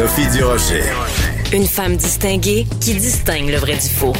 Sophie 0.00 0.30
Durocher. 0.34 0.82
Une 1.52 1.66
femme 1.66 1.94
distinguée 1.94 2.64
qui 2.80 2.94
distingue 2.94 3.50
le 3.50 3.58
vrai 3.58 3.74
du 3.74 3.86
faux. 3.86 4.14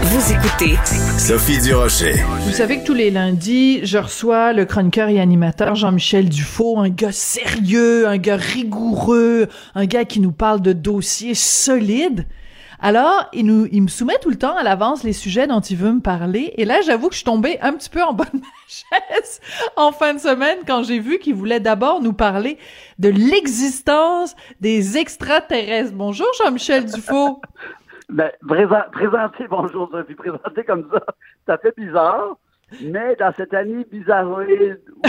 Vous 0.00 0.32
écoutez 0.32 0.78
Sophie 1.18 1.60
Durocher. 1.60 2.14
Vous 2.46 2.52
savez 2.52 2.78
que 2.78 2.86
tous 2.86 2.94
les 2.94 3.10
lundis, 3.10 3.84
je 3.84 3.98
reçois 3.98 4.54
le 4.54 4.64
chroniqueur 4.64 5.10
et 5.10 5.20
animateur 5.20 5.74
Jean-Michel 5.74 6.30
Dufault, 6.30 6.78
un 6.78 6.88
gars 6.88 7.12
sérieux, 7.12 8.08
un 8.08 8.16
gars 8.16 8.38
rigoureux, 8.38 9.48
un 9.74 9.84
gars 9.84 10.06
qui 10.06 10.20
nous 10.20 10.32
parle 10.32 10.62
de 10.62 10.72
dossiers 10.72 11.34
solides. 11.34 12.24
Alors, 12.86 13.30
il, 13.32 13.46
nous, 13.46 13.66
il 13.72 13.80
me 13.80 13.88
soumet 13.88 14.18
tout 14.20 14.28
le 14.28 14.36
temps 14.36 14.54
à 14.54 14.62
l'avance 14.62 15.04
les 15.04 15.14
sujets 15.14 15.46
dont 15.46 15.60
il 15.60 15.74
veut 15.74 15.90
me 15.90 16.02
parler. 16.02 16.52
Et 16.58 16.66
là, 16.66 16.82
j'avoue 16.82 17.08
que 17.08 17.14
je 17.14 17.20
suis 17.20 17.24
tombée 17.24 17.58
un 17.62 17.72
petit 17.72 17.88
peu 17.88 18.02
en 18.02 18.12
ma 18.12 18.24
chaise 18.68 19.40
en 19.76 19.90
fin 19.90 20.12
de 20.12 20.18
semaine 20.18 20.58
quand 20.66 20.82
j'ai 20.82 20.98
vu 20.98 21.18
qu'il 21.18 21.34
voulait 21.34 21.60
d'abord 21.60 22.02
nous 22.02 22.12
parler 22.12 22.58
de 22.98 23.08
l'existence 23.08 24.36
des 24.60 24.98
extraterrestres. 24.98 25.94
Bonjour 25.94 26.26
Jean-Michel 26.42 26.84
Dufault. 26.84 27.40
ben, 28.10 28.30
présent, 28.46 28.82
présenter, 28.92 29.48
bonjour 29.48 29.88
Sophie, 29.90 30.14
présenter 30.14 30.64
comme 30.64 30.86
ça, 30.92 31.00
ça 31.46 31.56
fait 31.56 31.74
bizarre. 31.78 32.36
Mais 32.82 33.16
dans 33.16 33.32
cette 33.34 33.54
année 33.54 33.86
bizarroïde 33.90 34.82
où 34.94 35.02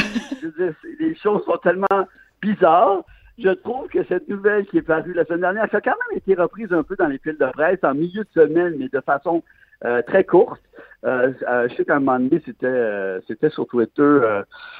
les 1.02 1.16
choses 1.16 1.44
sont 1.44 1.58
tellement 1.58 2.08
bizarres, 2.42 3.04
je 3.38 3.50
trouve 3.50 3.88
que 3.90 4.04
cette 4.06 4.28
nouvelle 4.30 4.66
qui 4.68 4.78
est 4.78 4.82
parue 4.82 5.14
la 5.14 5.26
semaine 5.26 5.42
dernière, 5.42 5.70
qui 5.70 5.76
a 5.76 5.82
quand 5.82 5.96
même 6.10 6.18
été 6.18 6.36
reprise 6.36 6.72
un 6.72 6.84
peu 6.84 6.96
dans 6.96 7.08
les 7.08 7.18
fils 7.20 7.38
de 7.38 7.46
presse 7.52 7.80
en 7.84 7.94
milieu 7.94 8.24
de 8.24 8.30
semaine, 8.42 8.76
mais 8.78 8.88
de 8.88 9.02
façon 9.02 9.44
euh, 9.84 10.02
très 10.04 10.24
courte. 10.24 10.62
Euh, 11.06 11.32
euh, 11.50 11.68
je 11.70 11.76
sais 11.76 11.86
qu'à 11.86 11.98
un 11.98 12.00
moment 12.00 12.18
donné, 12.20 12.42
c'était 12.46 13.20
c'était 13.28 13.50
sur 13.50 13.68
Twitter 13.68 14.20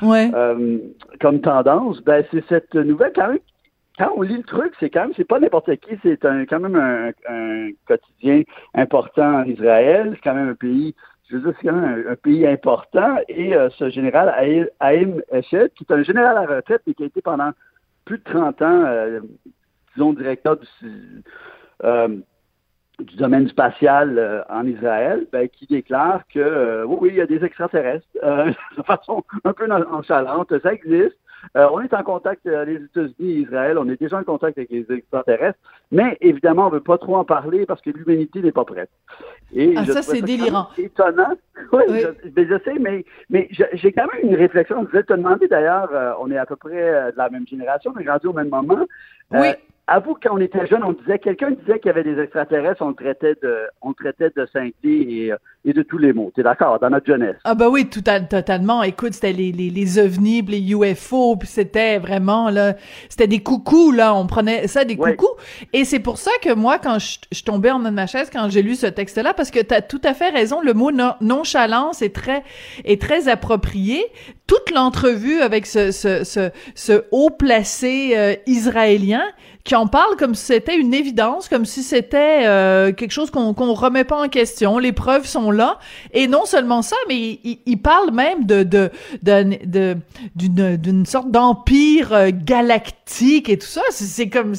Ouais. 0.02 0.32
comme 1.22 1.42
tendance. 1.42 2.02
Ben, 2.04 2.24
c'est 2.32 2.46
cette 2.48 2.74
nouvelle 2.76 3.12
quand 3.14 3.28
même. 3.28 3.40
Quand 3.98 4.12
on 4.18 4.24
lit 4.24 4.38
le 4.38 4.44
truc, 4.44 4.74
c'est 4.80 4.90
quand 4.90 5.04
même, 5.04 5.14
c'est 5.16 5.28
pas 5.28 5.40
n'importe 5.40 5.74
qui, 5.78 5.98
c'est 6.04 6.26
un, 6.26 6.46
quand 6.46 6.60
même 6.60 6.76
un, 6.76 7.12
un 7.30 7.70
quotidien 7.88 8.42
important 8.74 9.36
en 9.40 9.44
Israël. 9.46 10.12
C'est 10.16 10.22
quand 10.22 10.34
même 10.36 10.50
un 10.50 10.54
pays, 10.56 10.94
je 11.30 11.38
veux 11.38 11.42
dire, 11.44 11.54
c'est 11.62 11.68
quand 11.70 11.76
même 11.76 12.04
un, 12.06 12.12
un 12.12 12.16
pays 12.16 12.46
important. 12.46 13.16
Et 13.30 13.56
euh, 13.56 13.70
ce 13.78 13.90
général 13.90 14.34
Haïm- 14.82 15.22
Eshed, 15.32 15.72
qui 15.76 15.86
est 15.88 15.94
un 15.94 16.04
général 16.04 16.38
à 16.38 16.46
la 16.46 16.56
retraite, 16.58 16.82
mais 16.86 16.94
qui 16.94 17.04
a 17.04 17.06
été 17.06 17.22
pendant 17.22 17.52
plus 18.06 18.20
de 18.20 18.24
30 18.24 18.62
ans, 18.62 18.84
euh, 18.86 19.20
disons, 19.96 20.14
directeur 20.14 20.58
du, 20.58 21.24
euh, 21.84 22.20
domaine 23.18 23.50
spatial 23.50 24.18
euh, 24.18 24.42
en 24.50 24.66
Israël, 24.66 25.28
ben, 25.32 25.50
qui 25.50 25.66
déclare 25.66 26.22
que 26.28 26.84
oui, 26.86 26.98
oui, 27.02 27.10
il 27.10 27.16
y 27.16 27.22
a 27.22 27.26
des 27.26 27.44
extraterrestres, 27.44 28.08
de 28.78 28.84
façon 28.84 29.24
un 29.44 29.54
peu 29.54 29.68
nonchalante, 29.68 30.58
ça 30.62 30.74
existe. 30.74 31.18
Euh, 31.56 31.68
on 31.72 31.82
est 31.82 31.94
en 31.94 32.04
contact, 32.04 32.46
euh, 32.46 32.66
les 32.66 32.76
États-Unis 32.76 33.32
et 33.32 33.40
Israël, 33.42 33.78
on 33.78 33.88
est 33.90 34.00
déjà 34.00 34.18
en 34.18 34.24
contact 34.24 34.58
avec 34.58 34.70
les 34.70 34.86
extraterrestres, 34.90 35.60
mais 35.92 36.18
évidemment, 36.22 36.64
on 36.64 36.70
ne 36.70 36.76
veut 36.76 36.82
pas 36.82 36.98
trop 36.98 37.16
en 37.16 37.26
parler 37.26 37.66
parce 37.66 37.82
que 37.82 37.90
l'humanité 37.90 38.42
n'est 38.42 38.52
pas 38.52 38.66
prête. 38.66 38.90
Et 39.54 39.74
Ah, 39.78 39.86
ça, 39.86 40.02
c'est 40.02 40.22
délirant. 40.22 40.68
Étonnant. 40.78 41.34
Oui, 41.72 41.84
Oui. 41.88 42.02
Je, 42.02 42.30
mais 42.36 42.48
je 42.48 42.60
sais, 42.66 42.80
mais, 43.30 43.50
j'ai 43.74 43.92
quand 43.94 44.08
même 44.14 44.30
une 44.30 44.36
réflexion. 44.36 44.84
Je 44.84 44.90
voulais 44.90 45.04
te 45.04 45.14
demander 45.14 45.48
d'ailleurs, 45.48 45.90
euh, 45.94 46.12
on 46.20 46.30
est 46.30 46.38
à 46.38 46.46
peu 46.46 46.58
près 46.58 47.12
de 47.12 47.18
la 47.18 47.30
même 47.30 47.48
génération, 47.48 47.94
on 47.96 48.00
est 48.00 48.10
rendu 48.10 48.28
au 48.28 48.34
même 48.34 48.50
moment. 48.50 48.86
Oui. 49.32 49.48
Avoue, 49.88 50.18
quand 50.22 50.34
on 50.34 50.40
était 50.40 50.66
jeune, 50.66 50.84
on 50.84 50.94
disait, 50.94 51.20
quelqu'un 51.20 51.52
disait 51.52 51.78
qu'il 51.78 51.88
y 51.88 51.90
avait 51.90 52.04
des 52.04 52.20
extraterrestres, 52.20 52.82
on 52.82 52.90
le 52.90 52.96
traitait 52.96 53.36
de, 53.44 53.56
on 53.84 53.90
le 53.90 53.94
traitait 53.94 54.32
de 54.36 54.48
et, 54.84 55.32
euh, 55.32 55.36
et 55.64 55.74
de 55.74 55.84
tous 55.84 56.00
les 56.00 56.12
mots. 56.12 56.32
T'es 56.36 56.42
d'accord, 56.42 56.80
dans 56.80 56.90
notre 56.90 57.06
jeunesse? 57.06 57.36
Ah 57.44 57.54
bah 57.54 57.70
oui, 57.70 57.88
tout 57.88 58.04
à- 58.08 58.20
totalement. 58.20 58.82
Écoute, 58.82 59.14
c'était 59.14 59.32
les, 59.32 59.52
les, 59.52 59.70
les 59.70 60.00
ovnis, 60.00 60.42
puis 60.42 60.60
les 60.60 60.72
UFO, 60.74 61.36
puis 61.36 61.48
c'était 61.48 62.00
vraiment 62.00 62.50
là, 62.50 62.74
c'était 63.10 63.28
des 63.28 63.44
coucous 63.44 63.92
là, 63.92 64.16
on 64.16 64.26
prenait 64.26 64.66
ça 64.68 64.86
des 64.86 64.98
coucous. 64.98 65.36
Et 65.72 65.86
c'est 65.86 66.00
pour 66.00 66.18
ça 66.18 66.32
que 66.42 66.52
moi, 66.54 66.80
quand 66.80 66.98
je, 66.98 67.20
je 67.32 67.44
tombais 67.44 67.70
en 67.70 67.78
de 67.80 67.90
ma 67.92 68.08
chaise 68.08 68.32
quand 68.34 68.50
j'ai 68.50 68.64
lu 68.64 68.74
ce 68.74 68.88
texte-là, 68.88 69.36
parce 69.36 69.52
que 69.52 69.60
t'as 69.60 69.82
tout 69.82 70.02
à 70.04 70.16
fait 70.16 70.30
raison, 70.30 70.62
le 70.62 70.74
mot 70.74 70.92
non- 70.92 71.14
nonchalance 71.22 72.02
est 72.02 72.16
très 72.16 72.44
est 72.86 73.00
très 73.00 73.28
approprié. 73.28 74.04
Toute 74.48 74.72
l'entrevue 74.72 75.42
avec 75.42 75.68
ce 75.68 75.92
ce 75.92 76.24
ce, 76.24 76.50
ce 76.74 77.04
haut 77.12 77.30
placé 77.30 78.14
euh, 78.16 78.34
israélien 78.48 79.24
qui 79.66 79.76
en 79.76 79.88
parle 79.88 80.16
comme 80.16 80.36
si 80.36 80.46
c'était 80.46 80.78
une 80.78 80.94
évidence, 80.94 81.50
comme 81.50 81.66
si 81.66 81.82
c'était 81.84 82.44
euh, 82.46 82.94
quelque 82.94 83.12
chose 83.12 83.32
qu'on 83.32 83.54
qu'on 83.54 83.74
remet 83.74 84.04
pas 84.06 84.24
en 84.24 84.30
question. 84.30 84.78
Les 84.78 84.94
preuves 84.94 85.26
sont 85.26 85.50
là. 85.52 85.80
Et 86.14 86.28
non 86.28 86.46
seulement 86.46 86.82
ça, 86.84 86.96
mais 87.10 87.16
il, 87.44 87.60
il- 87.66 87.82
parle 87.82 88.12
même 88.12 88.46
de 88.46 88.64
de 88.64 88.92
d'un- 89.24 89.50
de 89.66 89.98
d'une 90.46 91.06
sorte 91.06 91.32
d'empire 91.32 92.14
euh, 92.14 92.30
galactique 92.32 93.50
et 93.50 93.58
tout 93.58 93.68
ça. 93.68 93.82
C'est- 93.90 94.30
comme 94.30 94.54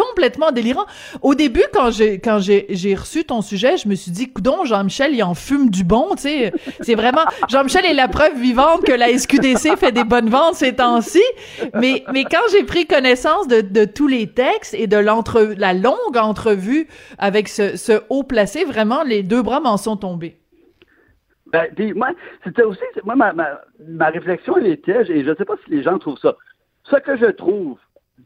complètement 0.00 0.50
délirant. 0.50 0.86
Au 1.22 1.34
début, 1.34 1.64
quand 1.72 1.90
j'ai 1.90 2.18
quand 2.18 2.38
j'ai 2.40 2.94
reçu 2.94 3.24
ton 3.24 3.42
sujet, 3.42 3.76
je 3.76 3.88
me 3.88 3.94
suis 3.94 4.10
dit, 4.10 4.32
coudon, 4.32 4.64
Jean-Michel, 4.64 5.14
il 5.14 5.22
en 5.22 5.34
fume 5.34 5.70
du 5.70 5.84
bon, 5.84 6.14
tu 6.16 6.22
sais. 6.22 6.52
C'est 6.80 6.94
vraiment 6.94 7.24
Jean-Michel 7.48 7.84
est 7.84 7.94
la 7.94 8.08
preuve 8.08 8.36
vivante 8.38 8.84
que 8.84 8.92
la 8.92 9.16
SQDC 9.16 9.76
fait 9.76 9.92
des 9.92 10.04
bonnes 10.04 10.30
ventes 10.30 10.54
ces 10.54 10.76
temps-ci. 10.76 11.22
Mais 11.74 12.04
mais 12.12 12.24
quand 12.24 12.42
j'ai 12.52 12.64
pris 12.64 12.86
connaissance 12.86 13.48
de 13.48 13.60
de 13.60 13.84
tous 13.84 14.08
les 14.08 14.28
textes 14.28 14.74
et 14.74 14.86
de 14.86 14.96
l'entre 14.96 15.54
la 15.56 15.74
longue 15.74 16.16
entrevue 16.16 16.88
avec 17.18 17.48
ce 17.48 17.76
ce 17.76 18.02
haut 18.08 18.22
placé, 18.22 18.64
vraiment 18.64 19.02
les 19.02 19.22
deux 19.22 19.42
bras 19.42 19.60
m'en 19.60 19.76
sont 19.76 19.96
tombés. 19.96 20.36
Ben, 21.52 21.66
puis 21.74 21.92
moi, 21.94 22.10
c'était 22.44 22.62
aussi, 22.62 22.80
moi, 23.04 23.16
ma, 23.16 23.32
ma, 23.32 23.60
ma 23.88 24.08
réflexion, 24.08 24.56
elle 24.56 24.68
était, 24.68 25.02
et 25.10 25.24
je 25.24 25.30
ne 25.30 25.34
sais 25.34 25.44
pas 25.44 25.56
si 25.64 25.70
les 25.72 25.82
gens 25.82 25.98
trouvent 25.98 26.18
ça. 26.18 26.36
Ce 26.84 26.96
que 26.96 27.16
je 27.16 27.26
trouve 27.26 27.76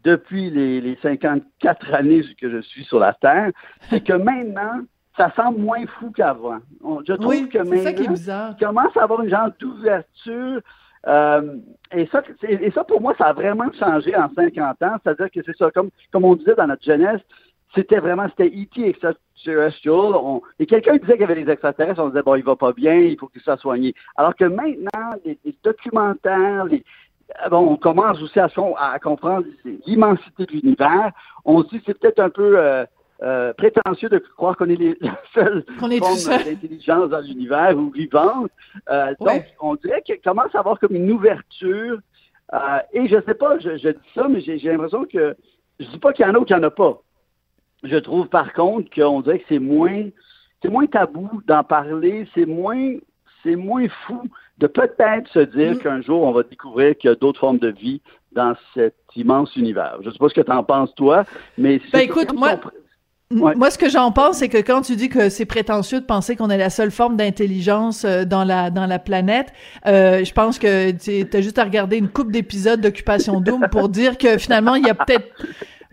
depuis 0.02 0.50
les, 0.50 0.80
les 0.80 0.96
54 1.02 1.94
années 1.94 2.22
que 2.40 2.50
je 2.50 2.58
suis 2.62 2.84
sur 2.84 2.98
la 2.98 3.12
Terre, 3.14 3.50
c'est 3.90 4.02
que 4.02 4.12
maintenant, 4.14 4.80
ça 5.16 5.32
semble 5.36 5.60
moins 5.60 5.86
fou 5.98 6.10
qu'avant. 6.10 6.58
Je 7.06 7.12
trouve 7.12 7.26
Oui, 7.28 7.48
que 7.48 7.64
c'est 7.64 7.76
ça 7.78 7.92
qui 7.92 7.98
est 8.02 8.08
maintenant, 8.08 8.12
bizarre. 8.14 8.54
il 8.60 8.64
commence 8.66 8.96
à 8.96 9.02
avoir 9.04 9.22
une 9.22 9.30
genre 9.30 9.50
d'ouverture. 9.60 10.60
euh, 11.06 11.56
et, 11.92 12.06
ça, 12.06 12.22
et 12.48 12.70
ça, 12.72 12.82
pour 12.82 13.00
moi, 13.00 13.14
ça 13.18 13.26
a 13.26 13.32
vraiment 13.32 13.70
changé 13.78 14.16
en 14.16 14.28
50 14.34 14.82
ans. 14.82 14.96
C'est-à-dire 15.04 15.30
que 15.30 15.40
c'est 15.46 15.56
ça, 15.56 15.70
comme, 15.70 15.90
comme 16.12 16.24
on 16.24 16.34
disait 16.34 16.54
dans 16.56 16.66
notre 16.66 16.82
jeunesse, 16.82 17.20
c'était 17.74 17.98
vraiment, 17.98 18.26
c'était 18.28 18.48
E.T. 18.56 18.88
extraterrestrial. 18.88 20.14
On- 20.16 20.42
et 20.58 20.66
quelqu'un 20.66 20.96
disait 20.96 21.12
qu'il 21.12 21.20
y 21.22 21.24
avait 21.24 21.42
des 21.44 21.50
extraterrestres, 21.50 22.00
on 22.02 22.08
disait, 22.08 22.22
bon, 22.22 22.34
il 22.36 22.44
va 22.44 22.56
pas 22.56 22.72
bien, 22.72 22.94
il 22.94 23.18
faut 23.18 23.26
qu'il 23.28 23.40
soit 23.42 23.56
soigné. 23.58 23.94
Alors 24.16 24.34
que 24.34 24.44
maintenant, 24.44 25.10
les, 25.24 25.38
les 25.44 25.54
documentaires, 25.62 26.64
les, 26.66 26.84
bon, 27.50 27.72
on 27.72 27.76
commence 27.76 28.20
aussi 28.22 28.38
à, 28.40 28.48
son- 28.48 28.74
à 28.76 28.98
comprendre 28.98 29.46
l'immensité 29.86 30.46
de 30.46 30.52
l'univers. 30.52 31.12
On 31.44 31.62
se 31.62 31.68
dit, 31.68 31.82
c'est 31.86 31.98
peut-être 31.98 32.20
un 32.20 32.30
peu 32.30 32.58
euh, 32.58 32.84
euh, 33.22 33.52
prétentieux 33.54 34.08
de 34.08 34.18
croire 34.18 34.56
qu'on 34.56 34.68
est 34.68 34.76
les, 34.76 34.96
la 35.00 35.18
seule 35.32 35.64
est 35.90 35.98
forme 35.98 36.16
seul. 36.16 36.44
d'intelligence 36.44 37.08
dans 37.10 37.20
l'univers 37.20 37.76
ou 37.76 37.90
vivante. 37.90 38.50
Euh, 38.90 39.14
Ouais. 39.20 39.34
Donc, 39.38 39.44
on 39.60 39.74
dirait 39.76 40.02
qu'il 40.02 40.20
commence 40.20 40.54
à 40.54 40.58
avoir 40.60 40.78
comme 40.78 40.94
une 40.94 41.10
ouverture. 41.10 41.98
Euh, 42.52 42.58
et 42.92 43.06
je 43.08 43.16
sais 43.26 43.34
pas, 43.34 43.58
je, 43.58 43.76
je 43.78 43.88
dis 43.88 44.08
ça, 44.14 44.28
mais 44.28 44.40
j'ai 44.40 44.58
j'ai 44.58 44.70
l'impression 44.70 45.04
que 45.04 45.34
je 45.80 45.86
dis 45.86 45.98
pas 45.98 46.12
qu'il 46.12 46.26
y 46.26 46.28
en 46.28 46.34
a 46.34 46.38
ou 46.38 46.44
qu'il 46.44 46.54
y 46.56 46.58
en 46.58 46.62
a 46.62 46.70
pas. 46.70 47.00
Je 47.82 47.96
trouve 47.96 48.28
par 48.28 48.52
contre 48.52 48.90
qu'on 48.94 49.20
dirait 49.22 49.38
que 49.40 49.46
c'est 49.48 49.58
moins 49.58 50.04
c'est 50.62 50.68
moins 50.68 50.86
tabou 50.86 51.42
d'en 51.46 51.64
parler, 51.64 52.28
c'est 52.34 52.46
moins 52.46 52.94
c'est 53.42 53.56
moins 53.56 53.86
fou 54.06 54.22
de 54.58 54.66
peut-être 54.66 55.28
se 55.32 55.40
dire 55.40 55.72
Mm. 55.72 55.78
qu'un 55.78 56.00
jour 56.02 56.22
on 56.22 56.32
va 56.32 56.42
découvrir 56.42 56.96
qu'il 56.96 57.10
y 57.10 57.12
a 57.12 57.16
d'autres 57.16 57.40
formes 57.40 57.58
de 57.58 57.68
vie 57.70 58.00
dans 58.32 58.54
cet 58.74 58.94
immense 59.16 59.54
univers. 59.56 59.96
Je 60.04 60.10
sais 60.10 60.18
pas 60.18 60.28
ce 60.28 60.34
que 60.34 60.40
tu 60.40 60.52
en 60.52 60.62
penses 60.64 60.94
toi, 60.94 61.24
mais 61.58 61.80
Ben, 61.92 62.00
écoute, 62.00 62.32
moi- 62.34 62.58
Ouais. 63.32 63.54
Moi, 63.56 63.70
ce 63.70 63.78
que 63.78 63.88
j'en 63.88 64.12
pense, 64.12 64.36
c'est 64.36 64.50
que 64.50 64.58
quand 64.58 64.82
tu 64.82 64.94
dis 64.96 65.08
que 65.08 65.28
c'est 65.28 65.46
prétentieux 65.46 65.98
de 65.98 66.04
penser 66.04 66.36
qu'on 66.36 66.50
est 66.50 66.58
la 66.58 66.68
seule 66.70 66.90
forme 66.92 67.16
d'intelligence 67.16 68.04
euh, 68.04 68.24
dans 68.24 68.44
la 68.44 68.70
dans 68.70 68.86
la 68.86 68.98
planète, 69.00 69.48
euh, 69.86 70.22
je 70.24 70.32
pense 70.32 70.58
que 70.58 70.90
tu 70.92 71.26
as 71.36 71.40
juste 71.40 71.58
à 71.58 71.64
regarder 71.64 71.96
une 71.96 72.08
coupe 72.08 72.30
d'épisodes 72.30 72.80
d'Occupation 72.80 73.40
Double 73.40 73.70
pour 73.70 73.88
dire 73.88 74.18
que 74.18 74.36
finalement, 74.38 74.74
il 74.76 74.86
y 74.86 74.90
a 74.90 74.94
peut-être 74.94 75.26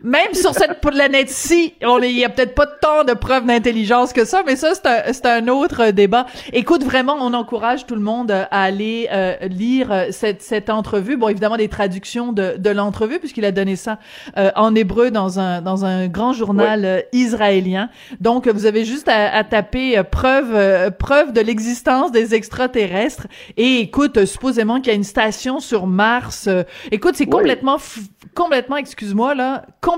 même 0.04 0.34
sur 0.34 0.54
cette 0.54 0.82
planète-ci, 0.82 1.74
on 1.84 2.00
il 2.02 2.18
y 2.18 2.26
a 2.26 2.30
peut-être 2.30 2.56
pas 2.56 2.66
tant 2.68 3.04
de 3.04 3.14
preuves 3.14 3.46
d'intelligence 3.46 4.14
que 4.14 4.26
ça, 4.26 4.42
mais 4.46 4.56
ça, 4.56 4.72
c'est 4.76 5.26
un, 5.26 5.44
un 5.44 5.48
autre 5.48 5.92
débat. 5.92 6.26
Écoute, 6.54 6.84
vraiment, 6.84 7.16
on 7.20 7.34
encourage 7.34 7.86
tout 7.86 7.96
le 7.96 8.02
monde 8.02 8.32
à 8.32 8.46
aller 8.50 9.08
euh, 9.12 9.36
lire 9.48 9.92
euh, 9.92 10.06
cette, 10.12 10.42
cette 10.42 10.70
entrevue. 10.70 11.16
Bon, 11.18 11.28
évidemment, 11.30 11.58
des 11.58 11.68
traductions 11.70 12.34
de, 12.34 12.56
de 12.58 12.70
l'entrevue, 12.70 13.20
puisqu'il 13.20 13.46
a 13.46 13.52
donné 13.52 13.76
ça 13.76 14.00
euh, 14.38 14.50
en 14.56 14.74
hébreu 14.76 15.12
dans 15.12 15.40
un, 15.40 15.62
dans 15.62 15.86
un 15.86 16.08
grand 16.08 16.34
journal 16.34 16.86
euh, 16.86 17.02
israélien. 17.14 17.90
Donc, 18.20 18.48
vous 18.48 18.66
avez 18.66 18.84
juste 18.86 19.08
à, 19.08 19.34
à 19.34 19.44
taper 19.44 19.98
euh, 19.98 20.04
preuve, 20.04 20.54
euh, 20.56 20.90
preuve 20.90 21.34
de 21.34 21.42
l'existence 21.42 22.12
des 22.12 22.34
extraterrestres. 22.34 23.28
Et 23.58 23.80
écoute, 23.80 24.26
supposément 24.26 24.78
qu'il 24.78 24.88
y 24.88 24.92
a 24.92 24.96
une 24.96 25.04
station 25.04 25.60
sur 25.60 25.86
Mars. 25.88 26.48
euh, 26.48 26.64
écoute, 26.92 27.16
c'est 27.16 27.26
Oui. 27.26 27.30
complètement, 27.30 27.78
complètement, 28.36 28.78
excuse-moi, 28.78 29.36
là, 29.36 29.66
complètement 29.82 29.91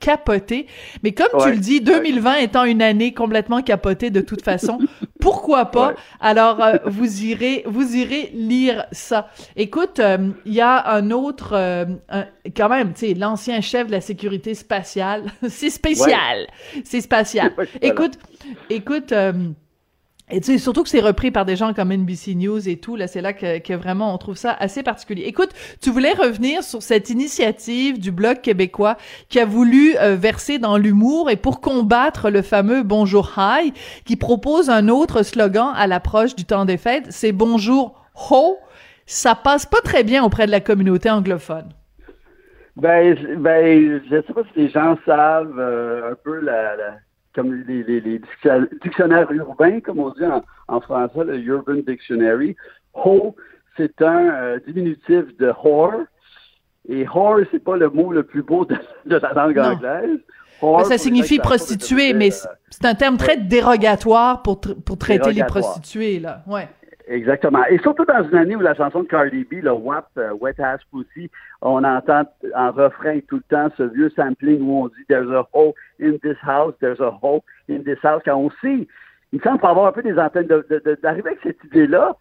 capoté. 0.00 0.66
Mais 1.02 1.12
comme 1.12 1.40
tu 1.42 1.50
le 1.50 1.58
dis, 1.58 1.80
2020 1.80 2.36
étant 2.36 2.64
une 2.64 2.82
année 2.82 3.12
complètement 3.12 3.62
capotée 3.62 4.10
de 4.10 4.20
toute 4.20 4.42
façon, 4.42 4.78
Pourquoi 5.20 5.66
pas? 5.66 5.94
Alors, 6.18 6.62
euh, 6.62 6.76
vous 6.86 7.24
irez, 7.24 7.62
vous 7.66 7.94
irez 7.96 8.30
lire 8.34 8.86
ça. 8.90 9.28
Écoute, 9.56 10.00
euh, 10.00 10.30
il 10.46 10.54
y 10.54 10.60
a 10.60 10.90
un 10.90 11.10
autre, 11.10 11.52
euh, 11.52 11.84
quand 12.56 12.68
même, 12.68 12.92
tu 12.94 13.08
sais, 13.08 13.14
l'ancien 13.14 13.60
chef 13.60 13.86
de 13.86 13.92
la 13.92 14.00
sécurité 14.00 14.54
spatiale. 14.54 15.24
c'est 15.48 15.70
spécial. 15.70 16.46
C'est 16.84 17.00
spatial. 17.00 17.52
Écoute, 17.82 18.18
écoute, 18.70 19.12
et 20.30 20.40
tu 20.40 20.52
sais, 20.52 20.58
surtout 20.58 20.82
que 20.82 20.88
c'est 20.88 21.00
repris 21.00 21.30
par 21.30 21.44
des 21.44 21.56
gens 21.56 21.72
comme 21.72 21.92
NBC 21.92 22.34
News 22.34 22.68
et 22.68 22.76
tout, 22.76 22.96
là, 22.96 23.06
c'est 23.06 23.20
là 23.20 23.32
que, 23.32 23.58
que, 23.58 23.72
vraiment 23.72 24.14
on 24.14 24.18
trouve 24.18 24.36
ça 24.36 24.52
assez 24.58 24.82
particulier. 24.82 25.24
Écoute, 25.24 25.50
tu 25.80 25.90
voulais 25.90 26.12
revenir 26.12 26.62
sur 26.62 26.82
cette 26.82 27.10
initiative 27.10 27.98
du 27.98 28.12
Bloc 28.12 28.40
québécois 28.42 28.96
qui 29.28 29.40
a 29.40 29.44
voulu 29.44 29.96
euh, 29.98 30.16
verser 30.16 30.58
dans 30.58 30.76
l'humour 30.76 31.30
et 31.30 31.36
pour 31.36 31.60
combattre 31.60 32.30
le 32.30 32.42
fameux 32.42 32.82
Bonjour 32.82 33.32
High, 33.36 33.72
qui 34.04 34.16
propose 34.16 34.70
un 34.70 34.88
autre 34.88 35.22
slogan 35.22 35.72
à 35.74 35.86
l'approche 35.86 36.34
du 36.34 36.44
temps 36.44 36.64
des 36.64 36.76
fêtes, 36.76 37.06
c'est 37.10 37.32
Bonjour 37.32 38.04
Ho. 38.30 38.58
Ça 39.06 39.34
passe 39.34 39.66
pas 39.66 39.80
très 39.82 40.04
bien 40.04 40.22
auprès 40.22 40.46
de 40.46 40.52
la 40.52 40.60
communauté 40.60 41.10
anglophone. 41.10 41.70
Ben, 42.76 43.16
ben, 43.38 44.00
je 44.08 44.22
sais 44.26 44.32
pas 44.32 44.42
si 44.54 44.60
les 44.60 44.68
gens 44.70 44.96
savent 45.04 45.58
euh, 45.58 46.12
un 46.12 46.14
peu 46.14 46.38
la, 46.40 46.76
la 46.76 46.94
comme 47.34 47.54
les, 47.66 47.82
les, 47.82 48.20
dictionnaires 48.82 49.30
urbains, 49.30 49.80
comme 49.80 50.00
on 50.00 50.10
dit 50.10 50.24
en, 50.68 50.80
français, 50.80 51.24
le 51.24 51.38
Urban 51.38 51.80
Dictionary. 51.86 52.56
Ho, 52.94 53.36
c'est 53.76 54.02
un 54.02 54.28
euh, 54.28 54.58
diminutif 54.66 55.36
de 55.38 55.52
whore. 55.62 56.04
Et 56.88 57.06
whore, 57.06 57.40
c'est 57.50 57.62
pas 57.62 57.76
le 57.76 57.88
mot 57.90 58.12
le 58.12 58.24
plus 58.24 58.42
beau 58.42 58.64
de, 58.64 58.76
la 59.04 59.32
langue 59.32 59.58
anglaise. 59.58 60.18
ça 60.84 60.98
signifie 60.98 61.38
prostituée, 61.38 62.14
mais 62.14 62.32
euh, 62.32 62.48
c'est 62.70 62.84
un 62.84 62.94
terme 62.94 63.16
très 63.16 63.36
dérogatoire 63.36 64.42
pour, 64.42 64.60
pour 64.60 64.98
traiter 64.98 65.32
les 65.32 65.44
prostituées, 65.44 66.18
là. 66.18 66.42
Ouais. 66.46 66.68
Exactement. 67.10 67.64
Et 67.68 67.78
surtout 67.78 68.04
dans 68.04 68.22
une 68.22 68.36
année 68.36 68.54
où 68.54 68.60
la 68.60 68.74
chanson 68.76 69.02
de 69.02 69.08
Cardi 69.08 69.42
B, 69.42 69.54
le 69.64 69.72
WAP, 69.72 70.06
euh, 70.16 70.32
Wet 70.40 70.54
Ass 70.60 70.80
Pussy, 70.92 71.28
on 71.60 71.82
entend 71.82 72.22
en 72.54 72.70
refrain 72.70 73.18
tout 73.28 73.38
le 73.38 73.42
temps 73.50 73.68
ce 73.76 73.82
vieux 73.82 74.10
sampling 74.14 74.62
où 74.62 74.84
on 74.84 74.86
dit 74.86 75.04
There's 75.08 75.28
a 75.32 75.44
hole 75.52 75.74
in 76.00 76.18
this 76.22 76.36
house, 76.40 76.72
there's 76.80 77.00
a 77.00 77.10
hole 77.20 77.42
in 77.68 77.82
this 77.82 77.98
house. 78.04 78.22
Quand 78.24 78.36
on 78.36 78.50
sait, 78.62 78.86
il 79.32 79.38
me 79.38 79.42
semble 79.42 79.58
avoir 79.66 79.86
un 79.86 79.92
peu 79.92 80.04
des 80.04 80.16
antennes, 80.20 80.46
d'arriver 80.46 81.30
avec 81.30 81.40
cette 81.42 81.64
idée-là, 81.64 82.16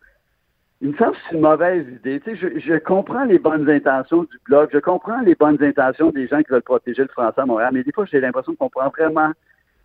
il 0.81 0.89
me 0.89 0.97
semble 0.97 1.11
que 1.11 1.17
c'est 1.29 1.35
une 1.35 1.41
mauvaise 1.41 1.87
idée. 1.87 2.19
Tu 2.21 2.31
sais, 2.31 2.35
je, 2.35 2.59
je, 2.59 2.75
comprends 2.79 3.25
les 3.25 3.37
bonnes 3.37 3.69
intentions 3.69 4.23
du 4.23 4.39
blog, 4.45 4.69
je 4.73 4.79
comprends 4.79 5.21
les 5.21 5.35
bonnes 5.35 5.61
intentions 5.61 6.09
des 6.09 6.27
gens 6.27 6.41
qui 6.41 6.51
veulent 6.51 6.63
protéger 6.63 7.03
le 7.03 7.09
français 7.09 7.41
à 7.41 7.45
Montréal, 7.45 7.69
mais 7.73 7.83
des 7.83 7.91
fois, 7.91 8.05
j'ai 8.05 8.19
l'impression 8.19 8.55
qu'on 8.55 8.69
prend 8.69 8.89
vraiment 8.89 9.33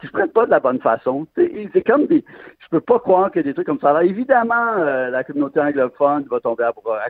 qui 0.04 0.08
se 0.08 0.12
prennent 0.12 0.30
pas 0.30 0.44
de 0.44 0.50
la 0.50 0.60
bonne 0.60 0.80
façon. 0.80 1.26
C'est 1.34 1.86
comme 1.86 2.06
des. 2.06 2.24
Je 2.58 2.68
peux 2.70 2.80
pas 2.80 2.98
croire 2.98 3.30
que 3.30 3.40
des 3.40 3.54
trucs 3.54 3.66
comme 3.66 3.80
ça. 3.80 3.90
Alors, 3.90 4.02
évidemment, 4.02 4.74
euh, 4.78 5.08
la 5.10 5.24
communauté 5.24 5.60
anglophone 5.60 6.26
va 6.30 6.40
tomber 6.40 6.64
à 6.64 6.72
bras. 6.72 7.00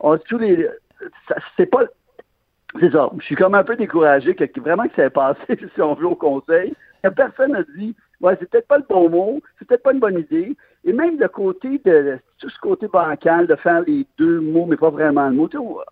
On, 0.00 0.16
tous 0.18 0.38
les. 0.38 0.68
C'est 1.56 1.66
pas. 1.66 1.84
C'est 2.80 2.92
ça. 2.92 3.10
Je 3.18 3.24
suis 3.24 3.36
comme 3.36 3.54
un 3.54 3.64
peu 3.64 3.76
découragé 3.76 4.34
que 4.34 4.60
vraiment 4.60 4.84
que 4.84 4.94
ça 4.96 5.04
ait 5.04 5.10
passé, 5.10 5.40
si 5.74 5.82
on 5.82 5.94
veut, 5.94 6.06
au 6.06 6.16
conseil. 6.16 6.74
Personne 7.14 7.52
n'a 7.52 7.62
dit 7.76 7.94
Ouais, 8.20 8.36
c'est 8.40 8.50
peut-être 8.50 8.66
pas 8.66 8.78
le 8.78 8.84
bon 8.88 9.08
mot, 9.08 9.40
c'est 9.58 9.68
peut-être 9.68 9.82
pas 9.82 9.92
une 9.92 10.00
bonne 10.00 10.18
idée. 10.18 10.56
Et 10.84 10.92
même 10.92 11.18
le 11.18 11.28
côté 11.28 11.80
de 11.84 12.18
tout 12.38 12.48
ce 12.48 12.58
côté 12.58 12.88
bancal, 12.88 13.46
de 13.46 13.54
faire 13.56 13.82
les 13.86 14.06
deux 14.16 14.40
mots, 14.40 14.66
mais 14.66 14.76
pas 14.76 14.90
vraiment 14.90 15.28
le 15.28 15.34
mot. 15.34 15.48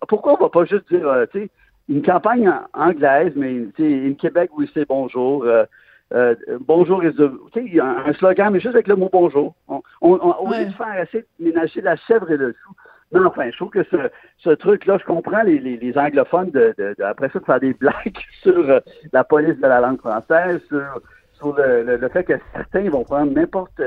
Pourquoi 0.07 0.33
on 0.33 0.43
va 0.43 0.49
pas 0.49 0.65
juste 0.65 0.89
dire, 0.91 1.07
euh, 1.07 1.25
tu 1.31 1.43
sais, 1.43 1.49
une 1.89 2.01
campagne 2.01 2.51
anglaise, 2.73 3.31
mais 3.35 3.53
une 3.77 4.15
Québec 4.17 4.49
où 4.53 4.65
c'est 4.73 4.87
bonjour, 4.87 5.43
euh, 5.43 5.65
euh, 6.13 6.35
bonjour 6.61 7.03
is 7.03 7.13
the, 7.13 7.29
tu 7.53 7.69
sais, 7.69 7.79
un, 7.81 8.03
un, 8.05 8.13
slogan, 8.13 8.53
mais 8.53 8.59
juste 8.59 8.75
avec 8.75 8.87
le 8.87 8.95
mot 8.95 9.09
bonjour. 9.11 9.55
On, 9.67 9.81
on, 10.01 10.15
au 10.15 10.49
lieu 10.53 10.65
de 10.65 10.71
faire 10.71 11.01
essayer 11.01 11.25
de 11.39 11.45
ménager 11.45 11.81
la 11.81 11.97
chèvre 11.97 12.31
et 12.31 12.37
le 12.37 12.53
chou. 12.53 12.73
Non, 13.11 13.25
enfin, 13.27 13.49
je 13.51 13.55
trouve 13.57 13.69
que 13.69 13.83
ce, 13.83 13.97
ce 14.37 14.49
truc-là, 14.51 14.97
je 14.99 15.05
comprends 15.05 15.43
les, 15.43 15.59
les, 15.59 15.77
les 15.77 15.97
anglophones 15.97 16.51
de, 16.51 16.73
de, 16.77 16.95
de, 16.97 17.03
après 17.03 17.29
ça 17.29 17.39
de 17.39 17.45
faire 17.45 17.59
des 17.59 17.73
blagues 17.73 18.17
sur 18.41 18.69
euh, 18.69 18.79
la 19.11 19.23
police 19.23 19.57
de 19.57 19.67
la 19.67 19.81
langue 19.81 19.99
française, 19.99 20.61
sur, 20.67 21.01
sur 21.33 21.55
le, 21.55 21.97
le, 21.97 22.09
fait 22.09 22.23
que 22.23 22.33
certains 22.53 22.89
vont 22.89 23.03
prendre 23.03 23.31
n'importe 23.33 23.81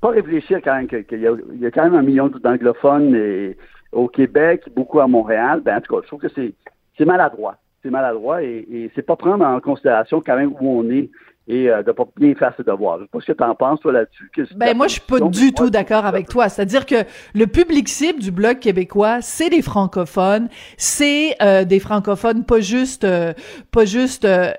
pas 0.00 0.10
réfléchir 0.10 0.60
quand 0.62 0.74
même 0.74 0.86
qu'il 0.86 1.20
y, 1.20 1.26
a, 1.26 1.34
il 1.52 1.60
y 1.60 1.66
a 1.66 1.70
quand 1.70 1.84
même 1.84 1.94
un 1.94 2.02
million 2.02 2.28
d'anglophones 2.28 3.54
au 3.92 4.08
Québec, 4.08 4.64
beaucoup 4.74 5.00
à 5.00 5.06
Montréal. 5.06 5.60
Ben, 5.64 5.76
en 5.76 5.80
tout 5.80 5.94
cas, 5.94 6.00
je 6.02 6.06
trouve 6.06 6.20
que 6.20 6.28
c'est, 6.28 6.54
c'est 6.96 7.04
maladroit. 7.04 7.56
C'est 7.82 7.90
maladroit 7.90 8.42
et, 8.42 8.66
et 8.70 8.90
c'est 8.94 9.02
pas 9.02 9.16
prendre 9.16 9.44
en 9.44 9.60
considération 9.60 10.22
quand 10.24 10.36
même 10.36 10.52
où 10.60 10.80
on 10.80 10.90
est 10.90 11.10
et 11.48 11.68
euh, 11.68 11.82
de 11.82 11.92
pas 11.92 12.04
bien 12.16 12.34
faire 12.34 12.52
ses 12.56 12.62
devoirs. 12.62 12.98
Je 12.98 13.04
sais 13.04 13.08
pas 13.12 13.20
ce 13.20 13.26
que 13.26 13.32
tu 13.32 13.44
en 13.44 13.54
penses, 13.54 13.80
toi, 13.80 13.92
là-dessus. 13.92 14.30
Ben, 14.54 14.76
moi, 14.76 14.86
je 14.86 14.92
suis 14.92 15.00
pas 15.00 15.20
du 15.20 15.52
tout 15.52 15.70
d'accord 15.70 16.06
avec 16.06 16.28
toi. 16.28 16.48
C'est-à-dire 16.48 16.86
que 16.86 16.96
le 17.34 17.46
public 17.46 17.88
cible 17.88 18.20
du 18.20 18.30
Bloc 18.30 18.60
québécois, 18.60 19.18
c'est 19.20 19.50
des 19.50 19.62
francophones, 19.62 20.48
c'est 20.76 21.34
euh, 21.42 21.64
des 21.64 21.80
francophones 21.80 22.44
pas 22.44 22.60
juste, 22.60 23.04
euh, 23.04 23.32
pas 23.72 23.84
juste 23.84 24.24
euh, 24.24 24.52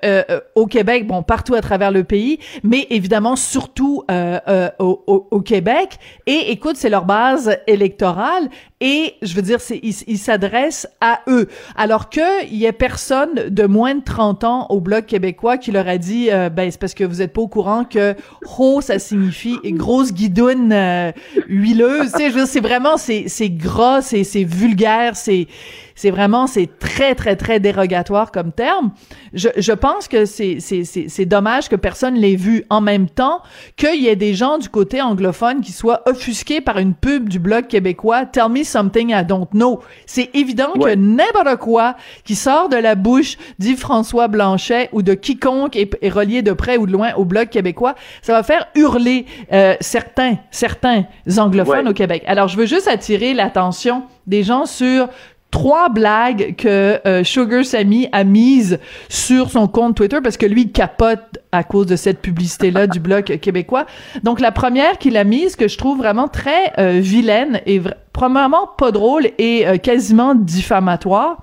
au 0.56 0.66
Québec, 0.66 1.08
bon, 1.08 1.24
partout 1.24 1.54
à 1.54 1.62
travers 1.62 1.92
le 1.92 2.04
pays, 2.04 2.40
mais 2.64 2.88
évidemment 2.90 3.36
surtout 3.36 4.04
au, 4.10 5.04
au, 5.08 5.28
au, 5.32 5.42
Québec. 5.42 5.98
Et 6.28 6.52
écoute, 6.52 6.76
c'est 6.76 6.90
leur 6.90 7.06
base 7.06 7.58
électorale 7.68 8.50
et 8.82 9.14
je 9.22 9.36
veux 9.36 9.44
dire, 9.44 9.62
c'est, 9.62 9.80
il, 9.84 10.18
s'adresse 10.18 10.88
à 11.02 11.22
eux. 11.28 11.48
Alors 11.76 12.10
que 12.10 12.46
il 12.46 12.58
y 12.58 12.66
a 12.66 12.74
personne 12.74 13.36
de 13.48 13.68
moins 13.68 13.94
de 13.94 14.04
30 14.04 14.44
ans 14.44 14.68
au 14.70 14.82
Bloc 14.82 15.06
québécois 15.06 15.60
qui 15.60 15.72
leur 15.72 15.88
a 15.88 16.00
dit, 16.00 16.32
euh, 16.32 16.50
ben 16.50 16.64
c'est 16.72 16.80
parce 16.80 16.94
que 16.94 17.04
vous 17.04 17.22
êtes 17.22 17.34
pas 17.34 17.42
au 17.42 17.48
courant 17.48 17.84
que 17.84 18.16
ho 18.58 18.82
ça 18.82 19.00
signifie 19.00 19.58
grosse 19.78 20.14
guidoune 20.14 20.72
euh, 20.72 21.12
huileuse. 21.48 22.12
Tu 22.14 22.32
sais, 22.32 22.46
c'est 22.46 22.60
vraiment 22.60 22.98
c'est 22.98 23.50
gras, 23.50 24.02
c'est 24.02 24.44
vulgaire, 24.44 25.16
c'est 25.16 25.48
c'est 25.96 26.12
vraiment, 26.12 26.48
c'est 26.48 26.80
très, 26.80 27.16
très, 27.16 27.36
très 27.36 27.60
dérogatoire 27.60 28.32
comme 28.32 28.52
terme. 28.52 28.92
Je, 29.34 29.50
je 29.58 29.72
pense 29.72 30.08
que 30.08 30.26
c'est, 30.26 30.58
c'est, 30.60 30.84
c'est, 30.84 31.08
c'est 31.10 31.26
dommage 31.26 31.70
que 31.70 31.76
personne 31.76 32.16
l'ait 32.16 32.36
vu 32.36 32.66
en 32.70 32.82
même 32.82 33.10
temps, 33.10 33.42
qu'il 33.76 34.02
y 34.02 34.08
ait 34.08 34.16
des 34.16 34.34
gens 34.34 34.58
du 34.58 34.70
côté 34.70 35.02
anglophone 35.02 35.62
qui 35.62 35.72
soient 35.72 36.02
offusqués 36.08 36.62
par 36.62 36.78
une 36.78 36.94
pub 36.94 37.30
du 37.30 37.40
blog 37.40 37.68
québécois 37.68 38.26
Tell 38.26 38.50
me 38.50 38.64
something 38.64 39.12
I 39.12 39.26
don't 39.26 39.48
know. 39.52 39.82
C'est 40.06 40.30
évident 40.34 40.72
que 40.74 40.96
n'importe 40.96 41.58
quoi 41.60 41.96
qui 42.24 42.36
sort 42.36 42.70
de 42.70 42.78
la 42.78 42.96
bouche 42.96 43.38
d'Yves 43.60 43.80
François 43.80 44.28
Blanchet 44.28 44.90
ou 44.92 45.02
de 45.02 45.14
quiconque 45.14 45.76
est, 45.76 46.10
relié 46.10 46.42
de 46.42 46.54
près 46.54 46.78
ou 46.78 46.86
de 46.86 46.92
loin 46.92 47.14
au 47.16 47.26
blog 47.26 47.50
québécois, 47.50 47.96
ça 48.22 48.34
va 48.34 48.44
faire 48.44 48.68
hurler 48.76 49.26
euh, 49.52 49.76
certains, 49.80 50.38
certains 50.52 51.06
anglophones 51.38 51.88
au 51.88 51.94
Québec. 51.94 52.24
Alors, 52.28 52.48
je 52.48 52.58
veux 52.58 52.66
juste 52.66 52.88
attirer 52.88 53.34
l'attention 53.34 54.04
des 54.28 54.44
gens 54.44 54.66
sur 54.66 55.10
trois 55.52 55.90
blagues 55.90 56.56
que 56.56 57.00
euh, 57.06 57.24
Sugar 57.24 57.64
Sammy 57.66 58.08
a 58.14 58.24
mises 58.24 58.80
sur 59.10 59.52
son 59.52 59.68
compte 59.68 59.96
Twitter 59.96 60.20
parce 60.24 60.38
que 60.38 60.46
lui 60.46 60.62
il 60.62 60.72
capote 60.72 61.40
à 61.52 61.64
cause 61.64 61.86
de 61.86 61.98
cette 61.98 62.20
publicité 62.22 62.72
là 62.72 62.88
du 62.88 63.00
bloc 63.00 63.26
québécois. 63.42 63.86
Donc 64.24 64.40
la 64.40 64.52
première 64.52 64.98
qu'il 64.98 65.18
a 65.18 65.26
mise 65.26 65.58
que 65.58 65.68
je 65.68 65.78
trouve 65.78 65.98
vraiment 65.98 66.30
très 66.30 66.72
euh, 66.80 67.00
vilaine 67.02 67.60
et 67.66 67.82
premièrement 68.14 68.70
pas 68.78 68.92
drôle 68.92 69.28
et 69.38 69.68
euh, 69.68 69.78
quasiment 69.78 70.34
diffamatoire. 70.34 71.42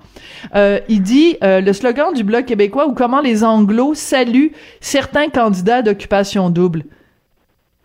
il 0.55 1.01
dit 1.01 1.37
le 1.41 1.71
slogan 1.71 2.13
du 2.13 2.23
bloc 2.23 2.45
québécois 2.45 2.87
ou 2.87 2.93
comment 2.93 3.21
les 3.21 3.43
anglos 3.43 3.93
saluent 3.93 4.51
certains 4.81 5.29
candidats 5.29 5.81
d'occupation 5.83 6.49
double. 6.49 6.83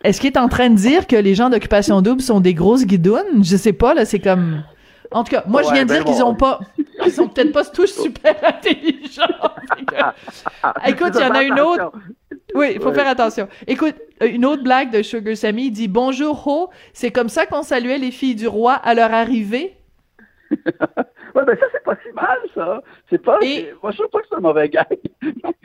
Est-ce 0.03 0.21
qu'il 0.21 0.31
est 0.31 0.37
en 0.37 0.47
train 0.47 0.69
de 0.69 0.75
dire 0.75 1.07
que 1.07 1.15
les 1.15 1.33
gens 1.33 1.49
d'occupation 1.49 2.01
double 2.01 2.21
sont 2.21 2.39
des 2.39 2.53
grosses 2.53 2.85
guidounes? 2.85 3.43
Je 3.43 3.57
sais 3.57 3.73
pas, 3.73 3.93
là, 3.93 4.05
c'est 4.05 4.19
comme... 4.19 4.63
En 5.11 5.23
tout 5.23 5.31
cas, 5.31 5.43
moi, 5.47 5.63
je 5.63 5.71
viens 5.73 5.85
de 5.85 5.93
dire 5.93 6.03
ben 6.03 6.13
qu'ils 6.13 6.23
ont 6.23 6.35
pas, 6.35 6.59
ils 7.05 7.11
sont 7.11 7.27
peut-être 7.27 7.51
pas 7.51 7.65
tous 7.65 7.87
super 7.87 8.35
intelligents. 8.43 9.23
Écoute, 10.87 11.11
il 11.15 11.21
y 11.21 11.23
en 11.23 11.31
a 11.31 11.43
une 11.43 11.59
autre. 11.59 11.91
Oui, 12.53 12.71
il 12.75 12.81
faut 12.81 12.93
faire 12.93 13.07
attention. 13.07 13.47
Écoute, 13.67 13.95
euh, 14.21 14.27
une 14.27 14.45
autre 14.45 14.63
blague 14.63 14.91
de 14.91 15.01
Sugar 15.01 15.35
Sammy 15.35 15.71
dit 15.71 15.87
Bonjour 15.87 16.47
Ho, 16.47 16.69
c'est 16.93 17.11
comme 17.11 17.29
ça 17.29 17.45
qu'on 17.45 17.63
saluait 17.63 17.97
les 17.97 18.11
filles 18.11 18.35
du 18.35 18.47
roi 18.47 18.73
à 18.73 18.93
leur 18.93 19.13
arrivée? 19.13 19.77
ouais, 20.51 21.45
ben 21.45 21.57
ça, 21.59 21.65
c'est 21.71 21.83
pas 21.83 21.97
si 22.05 22.11
mal, 22.13 22.37
ça. 22.53 22.81
C'est 23.09 23.21
pas. 23.21 23.37
Et... 23.41 23.73
Moi, 23.81 23.91
je 23.91 23.97
trouve 23.97 24.09
pas 24.09 24.19
que 24.19 24.27
c'est 24.29 24.35
un 24.35 24.41
mauvais 24.41 24.69
gars. 24.69 24.87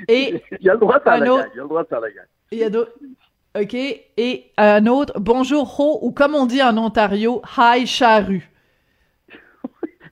Et. 0.09 0.42
il 0.59 0.66
y 0.66 0.70
a 0.70 0.75
le 0.75 0.80
droit 0.80 0.99
de 0.99 1.04
faire 1.04 1.18
la 1.18 1.32
autre... 1.32 1.47
Il 1.52 1.56
y 1.56 1.61
a 1.61 1.62
le 1.62 1.68
droit 1.68 1.82
de 1.82 1.88
faire 1.88 2.00
la 2.00 2.11
gang. 2.11 2.26
Il 2.50 2.59
y 2.59 2.64
a 2.64 2.70
d'autres. 2.70 2.92
OK. 3.59 3.75
Et 3.75 4.52
un 4.56 4.87
autre, 4.87 5.18
bonjour 5.18 5.80
ho, 5.80 5.99
ou 6.02 6.12
comme 6.12 6.35
on 6.35 6.47
dit 6.47 6.62
en 6.62 6.76
Ontario, 6.76 7.42
hi 7.59 7.87
charrue 7.87 8.50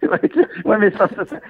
ouais, 0.64 0.78
mais 0.78 0.90
ça, 0.92 1.08
ça, 1.08 1.24
ça, 1.26 1.40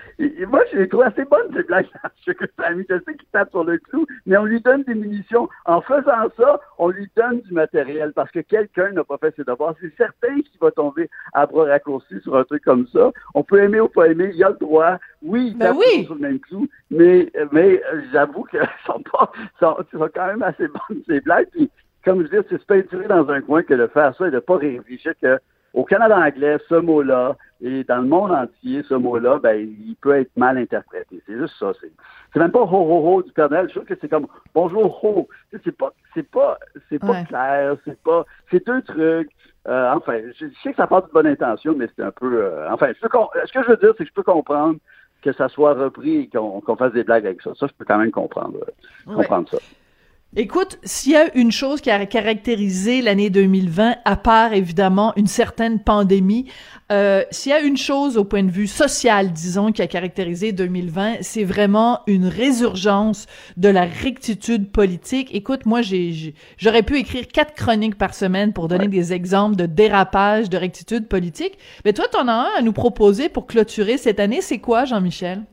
moi, 0.47 0.63
je 0.73 0.79
les 0.79 0.89
trouve 0.89 1.03
assez 1.03 1.25
bonnes, 1.25 1.53
ces 1.55 1.63
blagues 1.65 1.87
Je 2.27 2.33
sais 2.33 3.15
qu'il 3.15 3.29
tape 3.33 3.51
sur 3.51 3.65
le 3.65 3.79
clou, 3.79 4.07
mais 4.27 4.37
on 4.37 4.45
lui 4.45 4.61
donne 4.61 4.83
des 4.85 4.95
munitions. 4.95 5.49
En 5.67 5.81
faisant 5.81 6.29
ça, 6.37 6.61
on 6.79 6.89
lui 6.89 7.11
donne 7.17 7.41
du 7.41 7.53
matériel 7.53 8.13
parce 8.15 8.31
que 8.31 8.41
quelqu'un 8.41 8.91
n'a 8.93 9.05
pas 9.05 9.19
fait 9.19 9.35
ses 9.37 9.45
devoirs. 9.45 9.75
C'est 9.81 9.95
certain 9.97 10.35
qu'il 10.37 10.59
va 10.61 10.71
tomber 10.71 11.09
à 11.33 11.47
bras 11.47 11.65
raccourcis 11.65 12.21
sur 12.23 12.37
un 12.37 12.45
truc 12.45 12.65
comme 12.65 12.87
ça. 12.89 13.13
On 13.35 13.43
peut 13.43 13.63
aimer 13.63 13.81
ou 13.81 13.89
pas 13.89 14.07
aimer, 14.07 14.31
il 14.35 14.43
a 14.45 14.51
le 14.51 14.57
droit. 14.57 14.99
Oui, 15.23 15.49
il 15.53 15.59
ben 15.59 15.75
oui. 15.77 16.05
sur 16.05 16.15
le 16.15 16.21
même 16.21 16.41
clou, 16.41 16.69
mais, 16.91 17.31
mais 17.53 17.83
j'avoue 18.13 18.45
qu'elles 18.45 18.69
sont 18.87 19.03
pas, 19.13 19.31
sont, 19.59 19.77
sont, 19.93 20.09
quand 20.15 20.27
même 20.27 20.43
assez 20.43 20.69
bonnes, 20.69 21.03
ces 21.07 21.21
blagues. 21.21 21.49
Puis, 21.53 21.71
comme 22.05 22.23
je 22.23 22.29
dis, 22.29 22.47
c'est 22.49 22.61
se 22.61 22.67
peinturer 22.67 23.09
dans 23.09 23.29
un 23.29 23.41
coin 23.41 23.63
que 23.63 23.75
de 23.75 23.87
faire 23.89 24.15
ça 24.17 24.29
et 24.29 24.31
de 24.31 24.37
ne 24.37 24.41
pas 24.41 24.57
réfléchir 24.57 25.13
que 25.21 25.39
au 25.75 25.85
Canada 25.85 26.19
anglais, 26.19 26.57
ce 26.69 26.77
mot-là, 26.77 27.37
et 27.61 27.83
dans 27.85 27.97
le 27.97 28.07
monde 28.07 28.31
entier, 28.31 28.83
ce 28.89 28.95
mot-là, 28.95 29.39
ben, 29.41 29.57
il 29.57 29.97
peut 29.97 30.17
être 30.17 30.37
mal 30.37 30.59
interprété. 30.59 31.21
C'est 31.27 31.37
juste 31.37 31.55
ça. 31.59 31.73
C'est 32.33 32.39
même 32.39 32.53
pas 32.53 32.61
ho 32.61 32.67
ho 32.67 33.17
ho 33.17 33.23
du 33.23 33.33
Père 33.33 33.49
Je 33.51 33.73
trouve 33.73 33.85
que 33.85 33.95
c'est 34.01 34.09
comme 34.09 34.29
bonjour 34.55 35.05
ho. 35.05 35.29
C'est 35.65 35.77
pas, 35.77 35.93
c'est 36.15 36.29
pas, 36.29 36.59
c'est 36.89 37.01
pas 37.01 37.25
clair. 37.25 37.77
C'est 37.85 38.01
pas, 38.01 38.25
c'est 38.51 38.65
deux 38.65 38.83
trucs. 38.83 39.31
Euh, 39.67 39.93
enfin, 39.93 40.21
je, 40.39 40.47
sais 40.63 40.71
que 40.71 40.77
ça 40.77 40.87
part 40.87 41.07
de 41.07 41.13
bonne 41.13 41.27
intention, 41.27 41.75
mais 41.77 41.89
c'est 41.97 42.03
un 42.03 42.13
peu. 42.13 42.45
Euh, 42.45 42.71
enfin, 42.71 42.93
ce 42.95 43.53
que 43.53 43.63
je 43.63 43.69
veux 43.69 43.77
dire, 43.77 43.93
c'est 43.99 44.05
que 44.05 44.09
je 44.09 44.15
peux 44.15 44.23
comprendre 44.23 44.79
que 45.23 45.33
ça 45.33 45.49
soit 45.49 45.75
repris 45.75 46.17
et 46.17 46.29
qu'on 46.29 46.77
fasse 46.77 46.93
des 46.93 47.03
blagues 47.03 47.27
avec 47.27 47.43
ça. 47.43 47.51
Ça, 47.57 47.67
je 47.67 47.73
peux 47.73 47.85
quand 47.85 47.99
même 47.99 48.13
comprendre, 48.13 48.61
comprendre 49.05 49.49
ça. 49.49 49.59
Écoute, 50.37 50.79
s'il 50.85 51.13
y 51.13 51.17
a 51.17 51.35
une 51.37 51.51
chose 51.51 51.81
qui 51.81 51.91
a 51.91 52.05
caractérisé 52.05 53.01
l'année 53.01 53.31
2020, 53.31 53.97
à 54.05 54.17
part 54.17 54.53
évidemment 54.53 55.15
une 55.17 55.27
certaine 55.27 55.81
pandémie, 55.81 56.45
euh, 56.93 57.25
s'il 57.31 57.51
y 57.51 57.55
a 57.55 57.61
une 57.61 57.79
chose 57.79 58.19
au 58.19 58.25
point 58.25 58.43
de 58.43 58.51
vue 58.51 58.67
social, 58.67 59.33
disons, 59.33 59.73
qui 59.73 59.81
a 59.81 59.87
caractérisé 59.87 60.53
2020, 60.53 61.17
c'est 61.23 61.45
vraiment 61.45 62.01
une 62.07 62.27
résurgence 62.27 63.27
de 63.57 63.71
la 63.71 63.87
rectitude 63.87 64.71
politique. 64.71 65.35
Écoute, 65.35 65.65
moi, 65.65 65.81
j'ai, 65.81 66.35
j'aurais 66.59 66.83
pu 66.83 66.99
écrire 66.99 67.27
quatre 67.27 67.55
chroniques 67.55 67.97
par 67.97 68.13
semaine 68.13 68.53
pour 68.53 68.69
donner 68.69 68.89
des 68.89 69.15
exemples 69.15 69.57
de 69.57 69.65
dérapage, 69.65 70.51
de 70.51 70.59
rectitude 70.59 71.09
politique. 71.09 71.57
Mais 71.87 71.95
toi, 71.95 72.05
t'en 72.07 72.29
as 72.29 72.33
un 72.33 72.49
à 72.59 72.61
nous 72.61 72.75
proposer 72.75 73.31
pour 73.31 73.47
clôturer 73.47 73.97
cette 73.97 74.21
année. 74.21 74.43
C'est 74.43 74.59
quoi, 74.59 74.85
Jean-Michel? 74.85 75.47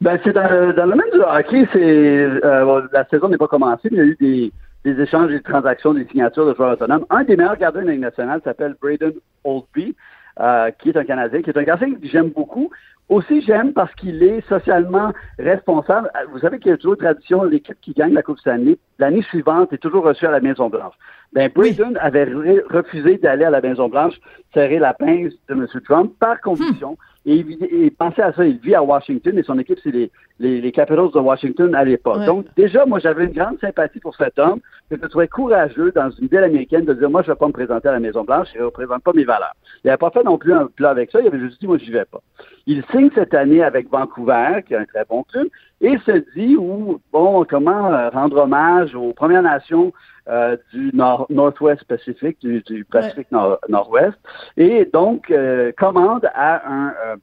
Ben, 0.00 0.18
c'est 0.22 0.32
dans, 0.32 0.48
le 0.48 0.72
domaine 0.72 1.00
du 1.12 1.20
hockey, 1.20 1.68
c'est 1.72 2.44
euh, 2.44 2.82
la 2.92 3.04
saison 3.06 3.28
n'est 3.28 3.36
pas 3.36 3.48
commencée, 3.48 3.88
mais 3.90 3.96
il 3.96 3.98
y 3.98 4.00
a 4.00 4.04
eu 4.04 4.16
des, 4.20 4.52
des 4.84 5.02
échanges, 5.02 5.30
des 5.30 5.40
transactions, 5.40 5.92
des 5.92 6.06
signatures 6.06 6.46
de 6.46 6.54
joueurs 6.54 6.74
autonomes. 6.74 7.04
Un 7.10 7.24
des 7.24 7.36
meilleurs 7.36 7.56
gardiens 7.56 7.82
de 7.82 7.86
la 7.86 7.92
Ligue 7.92 8.02
nationale 8.02 8.40
s'appelle 8.44 8.76
Braden 8.80 9.14
Oldby, 9.44 9.96
euh, 10.40 10.70
qui 10.78 10.90
est 10.90 10.96
un 10.96 11.04
Canadien, 11.04 11.42
qui 11.42 11.50
est 11.50 11.58
un 11.58 11.64
gardien 11.64 11.94
que 11.94 12.06
j'aime 12.06 12.30
beaucoup. 12.30 12.70
Aussi, 13.08 13.40
j'aime 13.40 13.72
parce 13.72 13.92
qu'il 13.94 14.22
est 14.22 14.46
socialement 14.48 15.12
responsable. 15.38 16.10
Euh, 16.14 16.26
vous 16.30 16.38
savez 16.38 16.58
qu'il 16.58 16.70
y 16.70 16.74
a 16.74 16.76
toujours 16.76 16.92
une 16.92 17.00
tradition, 17.00 17.42
l'équipe 17.42 17.80
qui 17.80 17.92
gagne 17.92 18.12
la 18.12 18.22
Coupe 18.22 18.38
Stanley, 18.38 18.78
l'année 18.98 19.22
suivante 19.22 19.72
est 19.72 19.78
toujours 19.78 20.04
reçue 20.04 20.26
à 20.26 20.30
la 20.30 20.40
Maison-Blanche. 20.40 20.94
Ben, 21.32 21.50
Braden 21.52 21.96
avait 22.00 22.24
refusé 22.70 23.18
d'aller 23.18 23.44
à 23.44 23.50
la 23.50 23.60
Maison-Blanche 23.60 24.14
serrer 24.54 24.78
la 24.78 24.94
pince 24.94 25.32
de 25.48 25.54
M. 25.54 25.66
Trump 25.84 26.12
par 26.20 26.40
conviction. 26.40 26.96
Et, 27.28 27.44
et 27.70 27.90
pensez 27.90 28.22
à 28.22 28.32
ça, 28.32 28.46
il 28.46 28.58
vit 28.58 28.74
à 28.74 28.82
Washington 28.82 29.38
et 29.38 29.42
son 29.42 29.58
équipe, 29.58 29.78
c'est 29.82 29.90
les, 29.90 30.10
les, 30.38 30.72
Capitals 30.72 31.10
de 31.12 31.18
Washington 31.18 31.74
à 31.74 31.84
l'époque. 31.84 32.24
Donc, 32.24 32.46
déjà, 32.56 32.86
moi, 32.86 32.98
j'avais 32.98 33.24
une 33.24 33.32
grande 33.32 33.58
sympathie 33.60 34.00
pour 34.00 34.14
cet 34.16 34.38
homme, 34.38 34.60
que 34.90 34.96
je 35.00 35.06
trouvais 35.06 35.28
courageux 35.28 35.92
dans 35.92 36.10
une 36.10 36.28
ville 36.28 36.44
américaine 36.44 36.84
de 36.84 36.94
dire, 36.94 37.10
moi, 37.10 37.22
je 37.22 37.28
ne 37.28 37.34
vais 37.34 37.38
pas 37.38 37.46
me 37.46 37.52
présenter 37.52 37.88
à 37.88 37.92
la 37.92 38.00
Maison-Blanche, 38.00 38.48
je 38.54 38.60
ne 38.60 38.64
représente 38.64 39.02
pas 39.02 39.12
mes 39.12 39.24
valeurs. 39.24 39.54
Il 39.84 39.88
n'avait 39.88 39.98
pas 39.98 40.10
fait 40.10 40.22
non 40.22 40.38
plus 40.38 40.52
un 40.52 40.66
plat 40.66 40.90
avec 40.90 41.10
ça, 41.10 41.20
il 41.20 41.26
avait 41.26 41.40
juste 41.40 41.60
dit, 41.60 41.66
moi, 41.66 41.78
je 41.78 41.84
n'y 41.84 41.90
vais 41.90 42.04
pas. 42.04 42.20
Il 42.66 42.84
signe 42.90 43.10
cette 43.14 43.34
année 43.34 43.62
avec 43.62 43.90
Vancouver, 43.90 44.62
qui 44.66 44.74
est 44.74 44.78
un 44.78 44.84
très 44.84 45.04
bon 45.04 45.24
club, 45.24 45.48
et 45.80 45.96
se 45.98 46.24
dit, 46.34 46.56
ou, 46.56 47.00
bon, 47.12 47.44
comment 47.48 47.92
euh, 47.92 48.08
rendre 48.10 48.38
hommage 48.38 48.94
aux 48.94 49.12
Premières 49.12 49.42
Nations 49.42 49.92
euh, 50.28 50.58
du 50.74 50.90
nord, 50.92 51.26
Nord-Ouest 51.30 51.84
Pacifique, 51.84 52.38
du, 52.40 52.84
Pacifique 52.84 53.28
Nord-Ouest, 53.32 54.18
et 54.58 54.84
donc 54.84 55.30
euh, 55.30 55.72
commande 55.78 56.28
à 56.34 56.70
un, 56.70 56.88
euh, 56.88 57.16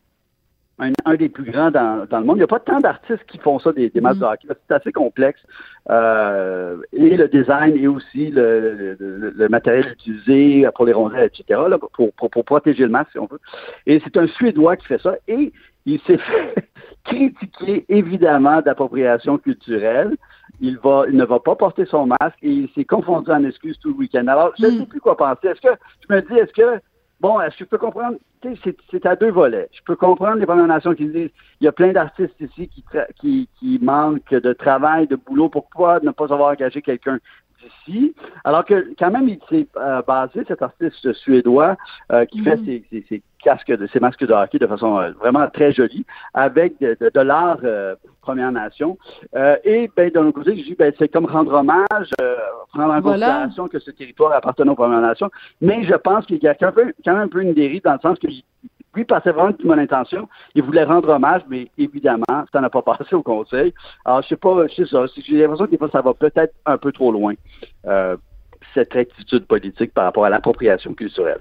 un, 0.79 1.15
des 1.15 1.29
plus 1.29 1.49
grands 1.49 1.71
dans, 1.71 2.05
dans, 2.09 2.19
le 2.19 2.25
monde. 2.25 2.37
Il 2.37 2.39
n'y 2.39 2.43
a 2.43 2.47
pas 2.47 2.59
tant 2.59 2.79
d'artistes 2.79 3.25
qui 3.27 3.37
font 3.37 3.59
ça, 3.59 3.71
des, 3.71 3.89
des 3.89 4.01
matchs 4.01 4.17
de 4.17 4.25
mm. 4.25 4.29
hockey. 4.29 4.47
C'est 4.67 4.75
assez 4.75 4.91
complexe. 4.91 5.41
et 5.89 5.91
le 7.17 7.27
design 7.27 7.75
et 7.77 7.87
aussi 7.87 8.31
le, 8.31 8.97
le, 8.99 9.49
matériel 9.49 9.93
utilisé 9.93 10.67
pour 10.75 10.85
les 10.85 10.93
rondelles, 10.93 11.25
etc., 11.33 11.61
là, 11.69 11.77
pour, 11.77 12.11
pour, 12.13 12.29
pour, 12.29 12.45
protéger 12.45 12.83
le 12.83 12.89
masque, 12.89 13.11
si 13.11 13.19
on 13.19 13.27
veut. 13.27 13.39
Et 13.85 14.01
c'est 14.03 14.17
un 14.17 14.27
Suédois 14.27 14.75
qui 14.77 14.87
fait 14.87 15.01
ça. 15.01 15.15
Et 15.27 15.53
il 15.85 15.99
s'est 16.01 16.17
fait 16.17 16.69
critiquer, 17.03 17.85
évidemment, 17.87 18.61
d'appropriation 18.61 19.37
culturelle 19.37 20.15
il 20.61 20.77
va, 20.77 21.05
il 21.09 21.15
ne 21.15 21.25
va 21.25 21.39
pas 21.39 21.55
porter 21.55 21.85
son 21.85 22.07
masque 22.07 22.37
et 22.41 22.49
il 22.49 22.69
s'est 22.75 22.85
confondu 22.85 23.31
en 23.31 23.43
excuses 23.43 23.77
tout 23.79 23.89
le 23.89 23.95
week-end. 23.95 24.25
Alors, 24.27 24.53
je 24.59 24.65
ne 24.65 24.71
sais 24.71 24.77
hmm. 24.83 24.85
plus 24.87 25.01
quoi 25.01 25.17
penser. 25.17 25.47
Est-ce 25.47 25.61
que, 25.61 25.75
je 26.07 26.15
me 26.15 26.21
dis, 26.21 26.33
est-ce 26.35 26.53
que, 26.53 26.81
bon, 27.19 27.39
est-ce 27.41 27.57
que 27.57 27.65
je 27.65 27.69
peux 27.69 27.77
comprendre, 27.77 28.17
c'est 28.91 29.05
à 29.05 29.15
deux 29.15 29.31
volets. 29.31 29.69
Je 29.71 29.81
peux 29.83 29.95
comprendre 29.95 30.37
les 30.37 30.45
Premières 30.45 30.67
Nations 30.67 30.93
qui 30.93 31.07
disent, 31.07 31.31
il 31.61 31.65
y 31.65 31.67
a 31.67 31.71
plein 31.71 31.91
d'artistes 31.91 32.39
ici 32.39 32.67
qui, 32.67 32.83
qui, 33.19 33.49
qui 33.59 33.79
manquent 33.81 34.33
de 34.33 34.53
travail, 34.53 35.07
de 35.07 35.15
boulot, 35.15 35.49
pourquoi 35.49 35.99
ne 36.01 36.11
pas 36.11 36.31
avoir 36.31 36.51
engagé 36.51 36.81
quelqu'un 36.81 37.19
d'ici, 37.65 38.15
alors 38.43 38.65
que 38.65 38.93
quand 38.97 39.11
même 39.11 39.27
il 39.27 39.39
s'est 39.49 39.67
euh, 39.77 40.01
basé 40.01 40.43
cet 40.47 40.61
artiste 40.61 41.11
suédois 41.13 41.75
euh, 42.11 42.25
qui 42.25 42.41
fait 42.41 42.57
hmm. 42.57 42.81
ses, 42.91 43.05
ses, 43.09 43.23
casques, 43.45 43.71
de, 43.71 43.87
ces 43.87 43.99
masques 43.99 44.25
de 44.25 44.33
hockey 44.33 44.57
de 44.57 44.67
façon 44.67 44.99
euh, 44.99 45.11
vraiment 45.19 45.47
très 45.49 45.71
jolie, 45.71 46.05
avec 46.33 46.79
de, 46.79 46.97
de, 46.99 47.19
l'art 47.21 47.59
euh, 47.63 47.95
Première 48.21 48.51
Nation. 48.51 48.97
Euh, 49.35 49.55
et 49.63 49.89
ben, 49.95 50.09
d'un 50.09 50.25
autre 50.25 50.39
côté, 50.39 50.57
je 50.57 50.63
dis, 50.63 50.75
ben, 50.77 50.91
c'est 50.97 51.07
comme 51.07 51.25
rendre 51.25 51.53
hommage, 51.53 52.09
prendre 52.73 52.93
en 52.93 53.01
considération 53.01 53.67
que 53.67 53.79
ce 53.79 53.91
territoire 53.91 54.33
appartenait 54.33 54.71
aux 54.71 54.75
Premières 54.75 55.01
Nations. 55.01 55.29
Mais 55.61 55.83
je 55.83 55.93
pense 55.93 56.25
qu'il 56.25 56.43
y 56.43 56.47
a 56.47 56.55
quand 56.55 56.75
même, 56.75 56.91
quand 57.05 57.13
même 57.13 57.21
un 57.21 57.27
peu 57.27 57.41
une 57.41 57.53
dérive 57.53 57.83
dans 57.83 57.93
le 57.93 57.99
sens 57.99 58.17
que 58.19 58.27
lui 58.95 59.05
passait 59.05 59.31
vraiment 59.31 59.51
de 59.51 59.63
bonne 59.63 59.79
intention. 59.79 60.27
Il 60.55 60.63
voulait 60.63 60.83
rendre 60.83 61.09
hommage, 61.09 61.41
mais 61.49 61.69
évidemment, 61.77 62.45
ça 62.51 62.61
n'a 62.61 62.69
pas 62.69 62.81
passé 62.97 63.15
au 63.15 63.23
Conseil. 63.23 63.73
Alors, 64.05 64.21
je 64.21 64.29
sais 64.29 64.35
pas, 64.35 64.67
je 64.67 64.75
sais 64.75 64.85
ça. 64.85 65.05
J'ai 65.17 65.37
l'impression 65.37 65.65
que 65.65 65.71
des 65.71 65.77
fois, 65.77 65.89
ça 65.91 66.01
va 66.01 66.13
peut-être 66.13 66.53
un 66.65 66.77
peu 66.77 66.91
trop 66.91 67.11
loin, 67.11 67.33
cette 68.73 68.95
attitude 68.95 69.45
politique 69.45 69.93
par 69.93 70.05
rapport 70.05 70.25
à 70.25 70.29
l'appropriation 70.29 70.93
culturelle. 70.93 71.39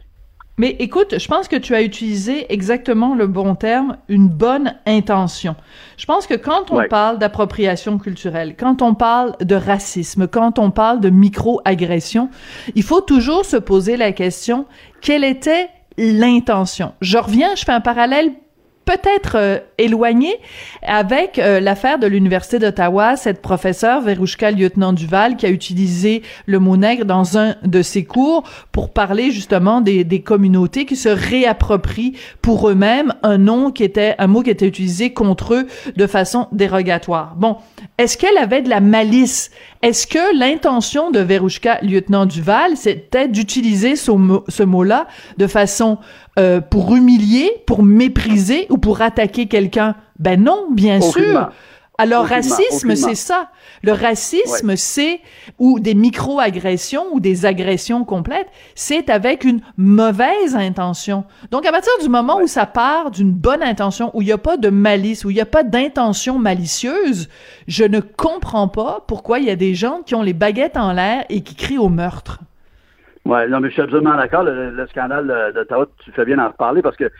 Mais 0.56 0.76
écoute, 0.78 1.18
je 1.18 1.26
pense 1.26 1.48
que 1.48 1.56
tu 1.56 1.74
as 1.74 1.82
utilisé 1.82 2.52
exactement 2.52 3.16
le 3.16 3.26
bon 3.26 3.56
terme, 3.56 3.96
une 4.08 4.28
bonne 4.28 4.76
intention. 4.86 5.56
Je 5.96 6.06
pense 6.06 6.28
que 6.28 6.34
quand 6.34 6.70
on 6.70 6.86
parle 6.86 7.18
d'appropriation 7.18 7.98
culturelle, 7.98 8.54
quand 8.56 8.80
on 8.80 8.94
parle 8.94 9.34
de 9.40 9.56
racisme, 9.56 10.28
quand 10.28 10.60
on 10.60 10.70
parle 10.70 11.00
de 11.00 11.10
micro-agression, 11.10 12.30
il 12.76 12.84
faut 12.84 13.00
toujours 13.00 13.44
se 13.44 13.56
poser 13.56 13.96
la 13.96 14.12
question, 14.12 14.66
quelle 15.00 15.24
était 15.24 15.68
l'intention? 15.96 16.92
Je 17.00 17.18
reviens, 17.18 17.54
je 17.54 17.64
fais 17.64 17.72
un 17.72 17.80
parallèle 17.80 18.32
peut-être 18.84 19.62
euh, 19.80 19.84
éloigné 19.84 20.34
avec 20.82 21.38
euh, 21.38 21.60
l'affaire 21.60 21.98
de 21.98 22.06
l'Université 22.06 22.58
d'Ottawa, 22.58 23.16
cette 23.16 23.42
professeure, 23.42 24.00
Verouchka 24.00 24.50
Lieutenant-Duval, 24.50 25.36
qui 25.36 25.46
a 25.46 25.50
utilisé 25.50 26.22
le 26.46 26.58
mot 26.58 26.76
nègre 26.76 27.04
dans 27.04 27.38
un 27.38 27.56
de 27.64 27.82
ses 27.82 28.04
cours 28.04 28.44
pour 28.72 28.92
parler 28.92 29.30
justement 29.30 29.80
des, 29.80 30.04
des 30.04 30.20
communautés 30.20 30.84
qui 30.84 30.96
se 30.96 31.08
réapproprient 31.08 32.14
pour 32.42 32.68
eux-mêmes 32.68 33.14
un 33.22 33.38
nom 33.38 33.70
qui 33.70 33.84
était, 33.84 34.14
un 34.18 34.26
mot 34.26 34.42
qui 34.42 34.50
était 34.50 34.66
utilisé 34.66 35.12
contre 35.12 35.54
eux 35.54 35.66
de 35.96 36.06
façon 36.06 36.48
dérogatoire. 36.52 37.34
Bon. 37.36 37.56
Est-ce 37.96 38.18
qu'elle 38.18 38.38
avait 38.38 38.62
de 38.62 38.68
la 38.68 38.80
malice? 38.80 39.50
Est-ce 39.82 40.06
que 40.08 40.36
l'intention 40.36 41.12
de 41.12 41.20
Verouchka 41.20 41.78
Lieutenant 41.82 42.26
Duval, 42.26 42.76
c'était 42.76 43.28
d'utiliser 43.28 43.94
ce 43.94 44.62
mot-là 44.62 45.06
de 45.38 45.46
façon 45.46 45.98
euh, 46.38 46.60
pour 46.60 46.96
humilier, 46.96 47.50
pour 47.66 47.84
mépriser 47.84 48.66
ou 48.70 48.78
pour 48.78 49.00
attaquer 49.00 49.46
quelqu'un? 49.46 49.63
Ben 50.18 50.42
non, 50.42 50.68
bien 50.70 51.00
sûr. 51.00 51.50
Alors, 51.96 52.26
racisme, 52.26 52.96
c'est 52.96 53.14
ça. 53.14 53.50
Le 53.84 53.92
racisme, 53.92 54.74
c'est, 54.74 55.20
ou 55.58 55.78
des 55.78 55.94
micro-agressions 55.94 57.04
ou 57.12 57.20
des 57.20 57.46
agressions 57.46 58.04
complètes, 58.04 58.48
c'est 58.74 59.10
avec 59.10 59.44
une 59.44 59.60
mauvaise 59.76 60.56
intention. 60.56 61.24
Donc, 61.52 61.66
à 61.66 61.70
partir 61.70 61.92
du 62.02 62.08
moment 62.08 62.40
où 62.40 62.48
ça 62.48 62.66
part 62.66 63.12
d'une 63.12 63.30
bonne 63.30 63.62
intention, 63.62 64.10
où 64.14 64.22
il 64.22 64.26
n'y 64.26 64.32
a 64.32 64.38
pas 64.38 64.56
de 64.56 64.70
malice, 64.70 65.24
où 65.24 65.30
il 65.30 65.34
n'y 65.34 65.40
a 65.40 65.46
pas 65.46 65.62
d'intention 65.62 66.38
malicieuse, 66.38 67.28
je 67.68 67.84
ne 67.84 68.00
comprends 68.00 68.66
pas 68.66 69.04
pourquoi 69.06 69.38
il 69.38 69.44
y 69.44 69.50
a 69.50 69.56
des 69.56 69.74
gens 69.74 70.00
qui 70.04 70.16
ont 70.16 70.22
les 70.22 70.34
baguettes 70.34 70.76
en 70.76 70.92
l'air 70.92 71.24
et 71.28 71.42
qui 71.42 71.54
crient 71.54 71.78
au 71.78 71.90
meurtre. 71.90 72.40
Oui, 73.24 73.38
non, 73.48 73.60
mais 73.60 73.68
je 73.68 73.74
suis 73.74 73.82
absolument 73.82 74.16
d'accord. 74.16 74.42
Le, 74.42 74.86
scandale 74.90 75.52
d'Ottawa, 75.54 75.86
tu 76.04 76.10
fais 76.10 76.24
bien 76.24 76.38
en 76.40 76.48
reparler 76.48 76.82
parce 76.82 76.96
que 76.96 77.10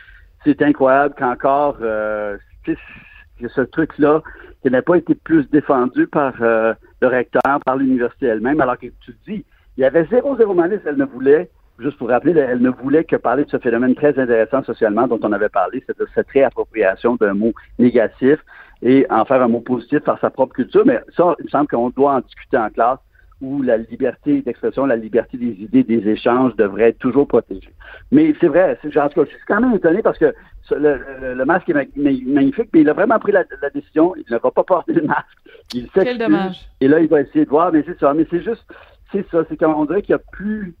c'est 0.45 0.61
incroyable 0.61 1.15
qu'encore, 1.17 1.77
euh, 1.81 2.37
ce 2.65 3.61
truc-là, 3.61 4.21
qui 4.61 4.69
n'a 4.69 4.81
pas 4.81 4.97
été 4.97 5.15
plus 5.15 5.49
défendu 5.49 6.07
par 6.07 6.33
euh, 6.41 6.73
le 7.01 7.07
recteur, 7.07 7.59
par 7.65 7.75
l'université 7.77 8.27
elle-même, 8.27 8.61
alors 8.61 8.77
que 8.77 8.87
tu 9.01 9.15
dis, 9.27 9.45
il 9.77 9.81
y 9.81 9.83
avait 9.83 10.05
zéro, 10.05 10.37
zéro 10.37 10.53
malice, 10.53 10.79
elle 10.85 10.97
ne 10.97 11.05
voulait, 11.05 11.49
juste 11.79 11.97
pour 11.97 12.09
rappeler, 12.09 12.33
elle 12.39 12.61
ne 12.61 12.69
voulait 12.69 13.03
que 13.03 13.15
parler 13.15 13.43
de 13.45 13.49
ce 13.49 13.57
phénomène 13.57 13.95
très 13.95 14.17
intéressant 14.17 14.63
socialement 14.63 15.07
dont 15.07 15.19
on 15.21 15.31
avait 15.33 15.49
parlé, 15.49 15.83
c'est 15.85 15.97
de 15.99 16.07
cette 16.15 16.29
réappropriation 16.29 17.15
d'un 17.15 17.33
mot 17.33 17.53
négatif 17.77 18.39
et 18.81 19.05
en 19.09 19.25
faire 19.25 19.41
un 19.41 19.47
mot 19.47 19.61
positif 19.61 19.99
par 19.99 20.19
sa 20.19 20.29
propre 20.29 20.53
culture. 20.53 20.83
Mais 20.85 21.01
ça, 21.15 21.35
il 21.39 21.45
me 21.45 21.49
semble 21.49 21.67
qu'on 21.67 21.89
doit 21.89 22.13
en 22.13 22.21
discuter 22.21 22.57
en 22.57 22.69
classe 22.69 22.99
où 23.41 23.61
la 23.61 23.77
liberté 23.77 24.41
d'expression, 24.41 24.85
la 24.85 24.95
liberté 24.95 25.37
des 25.37 25.51
idées, 25.59 25.83
des 25.83 26.07
échanges 26.07 26.55
devrait 26.55 26.89
être 26.89 26.99
toujours 26.99 27.27
protégée. 27.27 27.73
Mais 28.11 28.33
c'est 28.39 28.47
vrai, 28.47 28.77
c'est, 28.81 28.97
en 28.97 29.09
tout 29.09 29.21
cas, 29.21 29.29
je 29.29 29.35
suis 29.35 29.45
quand 29.47 29.59
même 29.59 29.75
étonné 29.75 30.01
parce 30.01 30.17
que 30.17 30.33
le, 30.71 31.43
masque 31.43 31.69
est 31.69 31.97
magnifique, 31.97 32.69
mais 32.73 32.81
il 32.81 32.89
a 32.89 32.93
vraiment 32.93 33.19
pris 33.19 33.31
la, 33.31 33.43
décision, 33.73 34.15
il 34.15 34.23
ne 34.31 34.37
va 34.37 34.51
pas 34.51 34.63
porter 34.63 34.93
le 34.93 35.03
masque. 35.03 35.25
Il 35.73 35.89
Quel 35.93 36.17
dommage. 36.17 36.69
Et 36.79 36.87
là, 36.87 36.99
il 36.99 37.07
va 37.07 37.21
essayer 37.21 37.45
de 37.45 37.49
voir, 37.49 37.71
mais 37.71 37.83
c'est 37.85 37.99
ça. 37.99 38.13
Mais 38.13 38.25
c'est 38.29 38.41
juste, 38.41 38.65
c'est 39.11 39.27
ça, 39.29 39.43
c'est 39.49 39.57
qu'on 39.57 39.85
dirait 39.85 40.01
qu'il 40.01 40.13
y 40.13 40.15
a 40.15 40.21
plus 40.31 40.75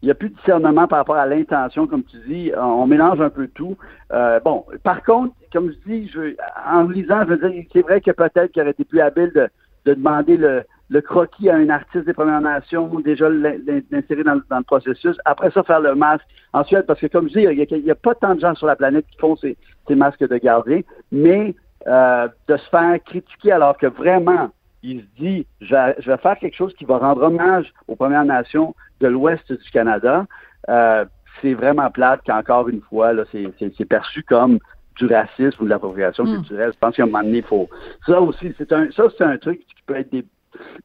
il 0.00 0.04
n'y 0.04 0.12
a 0.12 0.14
plus 0.14 0.28
de 0.28 0.36
discernement 0.36 0.86
par 0.86 0.98
rapport 0.98 1.16
à 1.16 1.26
l'intention, 1.26 1.88
comme 1.88 2.04
tu 2.04 2.16
dis. 2.28 2.52
On 2.56 2.86
mélange 2.86 3.20
un 3.20 3.30
peu 3.30 3.48
tout. 3.48 3.76
Euh, 4.12 4.38
bon, 4.38 4.64
par 4.84 5.02
contre, 5.02 5.34
comme 5.52 5.72
je 5.72 5.90
dis, 5.90 6.08
je, 6.08 6.36
en 6.70 6.84
lisant, 6.84 7.24
je 7.24 7.34
veux 7.34 7.50
dire, 7.50 7.64
c'est 7.72 7.82
vrai 7.82 8.00
que 8.00 8.12
peut-être 8.12 8.52
qu'il 8.52 8.62
aurait 8.62 8.70
été 8.70 8.84
plus 8.84 9.00
habile 9.00 9.32
de, 9.34 9.48
de 9.86 9.94
demander 9.94 10.36
le, 10.36 10.62
le 10.90 11.00
croquis 11.00 11.50
à 11.50 11.56
un 11.56 11.68
artiste 11.68 12.06
des 12.06 12.14
Premières 12.14 12.40
Nations 12.40 12.88
déjà 13.00 13.28
l'insérer 13.28 14.24
dans, 14.24 14.40
dans, 14.48 14.58
le 14.58 14.64
processus. 14.64 15.16
Après 15.24 15.50
ça, 15.50 15.62
faire 15.62 15.80
le 15.80 15.94
masque. 15.94 16.24
Ensuite, 16.52 16.82
parce 16.82 17.00
que 17.00 17.06
comme 17.06 17.28
je 17.28 17.40
dis, 17.40 17.42
il 17.42 17.84
n'y 17.84 17.90
a, 17.90 17.94
pas 17.94 18.14
tant 18.14 18.34
de 18.34 18.40
gens 18.40 18.54
sur 18.54 18.66
la 18.66 18.76
planète 18.76 19.06
qui 19.10 19.18
font 19.18 19.36
ces, 19.36 19.56
ces 19.86 19.94
masques 19.94 20.26
de 20.26 20.36
gardien, 20.38 20.80
mais 21.12 21.54
euh, 21.86 22.28
de 22.48 22.56
se 22.56 22.68
faire 22.70 22.98
critiquer 23.04 23.52
alors 23.52 23.76
que 23.76 23.86
vraiment, 23.86 24.50
il 24.82 25.00
se 25.00 25.22
dit, 25.22 25.46
je 25.60 25.74
vais, 25.74 25.96
je 25.98 26.10
vais, 26.10 26.18
faire 26.18 26.38
quelque 26.38 26.56
chose 26.56 26.74
qui 26.74 26.84
va 26.84 26.98
rendre 26.98 27.22
hommage 27.22 27.72
aux 27.86 27.96
Premières 27.96 28.24
Nations 28.24 28.74
de 29.00 29.08
l'Ouest 29.08 29.52
du 29.52 29.70
Canada. 29.70 30.26
Euh, 30.68 31.04
c'est 31.40 31.54
vraiment 31.54 31.90
plate 31.90 32.20
qu'encore 32.26 32.68
une 32.68 32.80
fois, 32.80 33.12
là, 33.12 33.24
c'est 33.30 33.84
perçu 33.84 34.22
comme 34.22 34.58
du 34.96 35.06
racisme 35.06 35.62
ou 35.62 35.64
de 35.64 35.70
l'appropriation 35.70 36.24
mm. 36.24 36.34
culturelle. 36.34 36.72
Je 36.74 36.78
pense 36.78 36.96
qu'à 36.96 37.02
un 37.04 37.06
moment 37.06 37.22
donné, 37.22 37.38
il 37.38 37.44
faut. 37.44 37.68
Ça 38.06 38.20
aussi, 38.20 38.52
c'est 38.58 38.72
un, 38.72 38.90
ça, 38.90 39.04
c'est 39.16 39.24
un 39.24 39.38
truc 39.38 39.60
qui 39.60 39.82
peut 39.86 39.96
être 39.96 40.12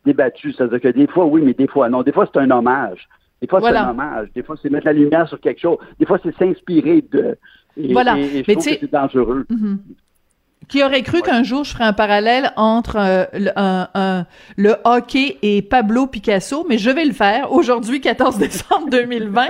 débattu. 0.05 0.53
C'est-à-dire 0.53 0.81
que 0.81 0.87
des 0.89 1.07
fois, 1.07 1.25
oui, 1.25 1.41
mais 1.41 1.53
des 1.53 1.67
fois, 1.67 1.89
non. 1.89 2.03
Des 2.03 2.11
fois, 2.11 2.29
c'est 2.31 2.39
un 2.39 2.51
hommage. 2.51 3.07
Des 3.41 3.47
fois, 3.47 3.61
c'est 3.61 3.75
un 3.75 3.89
hommage. 3.89 4.29
Des 4.33 4.43
fois, 4.43 4.55
c'est 4.61 4.69
mettre 4.69 4.85
la 4.85 4.93
lumière 4.93 5.27
sur 5.27 5.39
quelque 5.39 5.59
chose. 5.59 5.77
Des 5.99 6.05
fois, 6.05 6.19
c'est 6.23 6.35
s'inspirer 6.37 7.03
de. 7.11 7.37
voilà. 7.91 8.17
Et, 8.17 8.43
je 8.43 8.51
trouve 8.51 8.65
que 8.65 8.71
c'est 8.79 8.91
dangereux. 8.91 9.45
Mm-hmm. 9.49 9.77
Qui 10.69 10.83
aurait 10.83 11.01
cru 11.01 11.21
qu'un 11.21 11.43
jour 11.43 11.63
je 11.63 11.71
ferais 11.71 11.83
un 11.83 11.93
parallèle 11.93 12.53
entre 12.55 12.95
euh, 12.97 13.25
le, 13.33 13.51
un, 13.55 14.25
le, 14.55 14.75
hockey 14.83 15.37
et 15.41 15.61
Pablo 15.61 16.07
Picasso, 16.07 16.65
mais 16.69 16.77
je 16.77 16.89
vais 16.89 17.05
le 17.05 17.11
faire 17.13 17.51
aujourd'hui, 17.51 18.01
14 18.01 18.37
décembre 18.39 18.89
2020. 18.89 19.47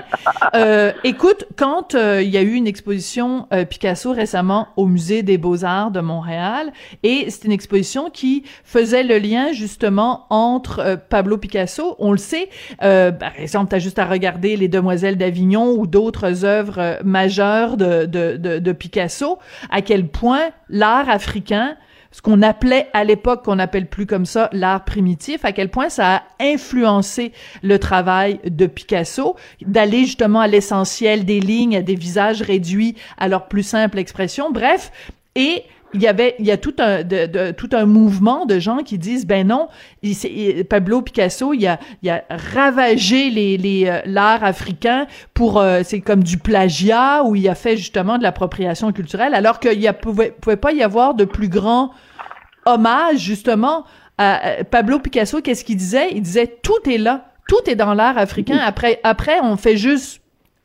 Euh, 0.55 0.91
écoute, 1.03 1.45
quand 1.55 1.95
euh, 1.95 2.21
il 2.21 2.29
y 2.29 2.37
a 2.37 2.41
eu 2.41 2.53
une 2.53 2.67
exposition 2.67 3.47
euh, 3.53 3.65
Picasso 3.65 4.11
récemment 4.11 4.69
au 4.75 4.85
musée 4.85 5.23
des 5.23 5.37
Beaux-Arts 5.37 5.91
de 5.91 5.99
Montréal, 5.99 6.71
et 7.03 7.29
c'est 7.29 7.45
une 7.45 7.51
exposition 7.51 8.09
qui 8.09 8.43
faisait 8.63 9.03
le 9.03 9.17
lien 9.17 9.51
justement 9.51 10.25
entre 10.29 10.99
Pablo 11.09 11.37
Picasso, 11.37 11.95
on 11.99 12.11
le 12.11 12.17
sait, 12.17 12.49
par 12.79 13.37
exemple, 13.37 13.69
tu 13.69 13.75
as 13.75 13.79
juste 13.79 13.99
à 13.99 14.05
regarder 14.05 14.57
Les 14.57 14.67
Demoiselles 14.67 15.17
d'Avignon 15.17 15.73
ou 15.77 15.87
d'autres 15.87 16.45
œuvres 16.45 16.99
majeures 17.03 17.77
de, 17.77 18.05
de, 18.05 18.37
de, 18.37 18.59
de 18.59 18.71
Picasso, 18.71 19.39
à 19.69 19.81
quel 19.81 20.07
point 20.07 20.49
l'art 20.69 21.02
africain, 21.09 21.75
ce 22.11 22.21
qu'on 22.21 22.43
appelait 22.43 22.87
à 22.93 23.03
l'époque, 23.03 23.43
qu'on 23.43 23.55
n'appelle 23.55 23.87
plus 23.87 24.05
comme 24.05 24.27
ça, 24.27 24.49
l'art 24.53 24.85
primitif, 24.85 25.43
à 25.45 25.51
quel 25.51 25.69
point 25.69 25.89
ça 25.89 26.17
a 26.17 26.23
influencé 26.39 27.33
le 27.63 27.79
travail 27.79 28.39
de 28.45 28.67
Picasso, 28.67 29.35
d'aller 29.65 30.05
justement 30.05 30.39
à 30.39 30.47
l'essentiel 30.47 31.25
des 31.25 31.39
lignes, 31.39 31.81
des 31.81 31.95
visages 31.95 32.41
réduits 32.41 32.95
à 33.17 33.27
leur 33.27 33.47
plus 33.47 33.63
simple 33.63 33.97
expression. 33.97 34.51
Bref, 34.51 34.91
et 35.35 35.63
il 35.93 36.01
y 36.01 36.07
avait 36.07 36.35
il 36.39 36.45
y 36.45 36.51
a 36.51 36.57
tout 36.57 36.75
un 36.79 37.03
de, 37.03 37.51
tout 37.51 37.69
un 37.73 37.85
mouvement 37.85 38.45
de 38.45 38.59
gens 38.59 38.77
qui 38.77 38.97
disent 38.97 39.25
ben 39.25 39.47
non 39.47 39.67
il, 40.01 40.65
Pablo 40.65 41.01
Picasso 41.01 41.53
il 41.53 41.65
a 41.67 41.79
il 42.01 42.09
a 42.09 42.23
ravagé 42.29 43.29
les 43.29 43.57
les 43.57 43.85
euh, 43.87 44.01
l'art 44.05 44.43
africain 44.43 45.07
pour 45.33 45.59
euh, 45.59 45.81
c'est 45.83 46.01
comme 46.01 46.23
du 46.23 46.37
plagiat 46.37 47.23
où 47.23 47.35
il 47.35 47.47
a 47.47 47.55
fait 47.55 47.77
justement 47.77 48.17
de 48.17 48.23
l'appropriation 48.23 48.91
culturelle 48.91 49.33
alors 49.33 49.59
qu'il 49.59 49.79
y 49.79 49.87
a 49.87 49.93
pouvait 49.93 50.31
pouvait 50.31 50.57
pas 50.57 50.71
y 50.71 50.83
avoir 50.83 51.13
de 51.13 51.25
plus 51.25 51.49
grand 51.49 51.91
hommage 52.65 53.19
justement 53.19 53.85
à 54.17 54.63
Pablo 54.69 54.99
Picasso. 54.99 55.41
Qu'est-ce 55.41 55.65
qu'il 55.65 55.77
disait? 55.77 56.09
Il 56.11 56.21
disait 56.21 56.59
tout 56.61 56.89
est 56.89 56.97
là. 56.97 57.31
Tout 57.47 57.69
est 57.69 57.75
dans 57.75 57.93
l'art 57.93 58.17
africain. 58.17 58.57
Après 58.57 58.99
après 59.03 59.39
on 59.41 59.57
fait 59.57 59.77
juste 59.77 60.22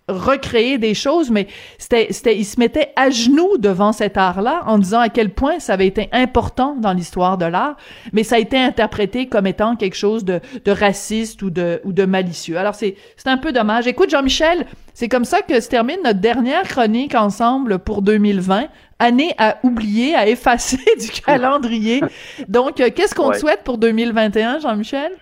recréer 0.09 0.79
des 0.79 0.95
choses, 0.95 1.31
mais 1.31 1.47
c'était, 1.79 2.09
c'était, 2.11 2.37
il 2.37 2.45
se 2.45 2.59
mettait 2.59 2.93
à 2.97 3.11
genoux 3.11 3.59
devant 3.59 3.93
cet 3.93 4.17
art-là 4.17 4.63
en 4.67 4.79
disant 4.79 5.01
à 5.01 5.09
quel 5.09 5.31
point 5.31 5.59
ça 5.59 5.75
avait 5.75 5.87
été 5.87 6.09
important 6.13 6.77
dans 6.77 6.93
l'histoire 6.93 7.39
de 7.39 7.45
l'art, 7.45 7.77
mais 8.13 8.25
ça 8.25 8.37
a 8.37 8.39
été 8.39 8.59
interprété 8.59 9.27
comme 9.27 9.47
étant 9.47 9.77
quelque 9.77 9.97
chose 9.97 10.25
de, 10.25 10.41
de 10.65 10.71
raciste 10.71 11.43
ou 11.43 11.51
de, 11.51 11.81
ou 11.85 11.93
de 11.93 12.05
malicieux. 12.05 12.59
Alors 12.59 12.75
c'est, 12.75 12.97
c'est 13.17 13.29
un 13.29 13.39
peu 13.39 13.53
dommage. 13.53 13.87
Écoute, 13.87 14.11
Jean-Michel, 14.11 14.67
c'est 14.95 15.09
comme 15.09 15.25
ça 15.25 15.43
que 15.43 15.61
se 15.61 15.69
termine 15.69 15.99
notre 16.05 16.21
dernière 16.21 16.65
chronique 16.65 17.15
ensemble 17.15 17.79
pour 17.79 18.03
2020 18.03 18.69
année 18.99 19.33
à 19.39 19.59
oublier, 19.63 20.15
à 20.15 20.27
effacer 20.29 20.79
du 21.01 21.11
calendrier. 21.11 22.03
Donc, 22.49 22.81
euh, 22.81 22.91
qu'est-ce 22.95 23.15
qu'on 23.15 23.31
te 23.31 23.39
souhaite 23.39 23.63
pour 23.65 23.79
2021, 23.79 24.61
Jean-Michel? 24.61 25.13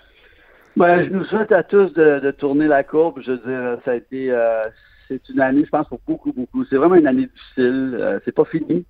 Ben, 0.77 1.05
je 1.05 1.11
nous 1.11 1.25
souhaite 1.25 1.53
à 1.53 1.63
tous 1.63 1.93
de, 1.95 2.21
de, 2.21 2.31
tourner 2.31 2.67
la 2.67 2.85
courbe. 2.85 3.21
Je 3.23 3.33
veux 3.33 3.39
dire, 3.39 3.79
ça 3.85 3.93
a 3.93 3.95
été, 3.95 4.31
euh, 4.31 4.69
c'est 5.09 5.27
une 5.31 5.41
année, 5.41 5.65
je 5.65 5.71
pense, 5.71 5.89
pour 5.89 6.01
beaucoup, 6.07 6.33
beaucoup. 6.33 6.65
C'est 6.67 6.77
vraiment 6.77 6.97
une 6.97 7.07
année 7.07 7.27
difficile. 7.27 7.97
Euh, 7.99 8.19
c'est 8.25 8.35
pas 8.35 8.45
fini. 8.45 8.85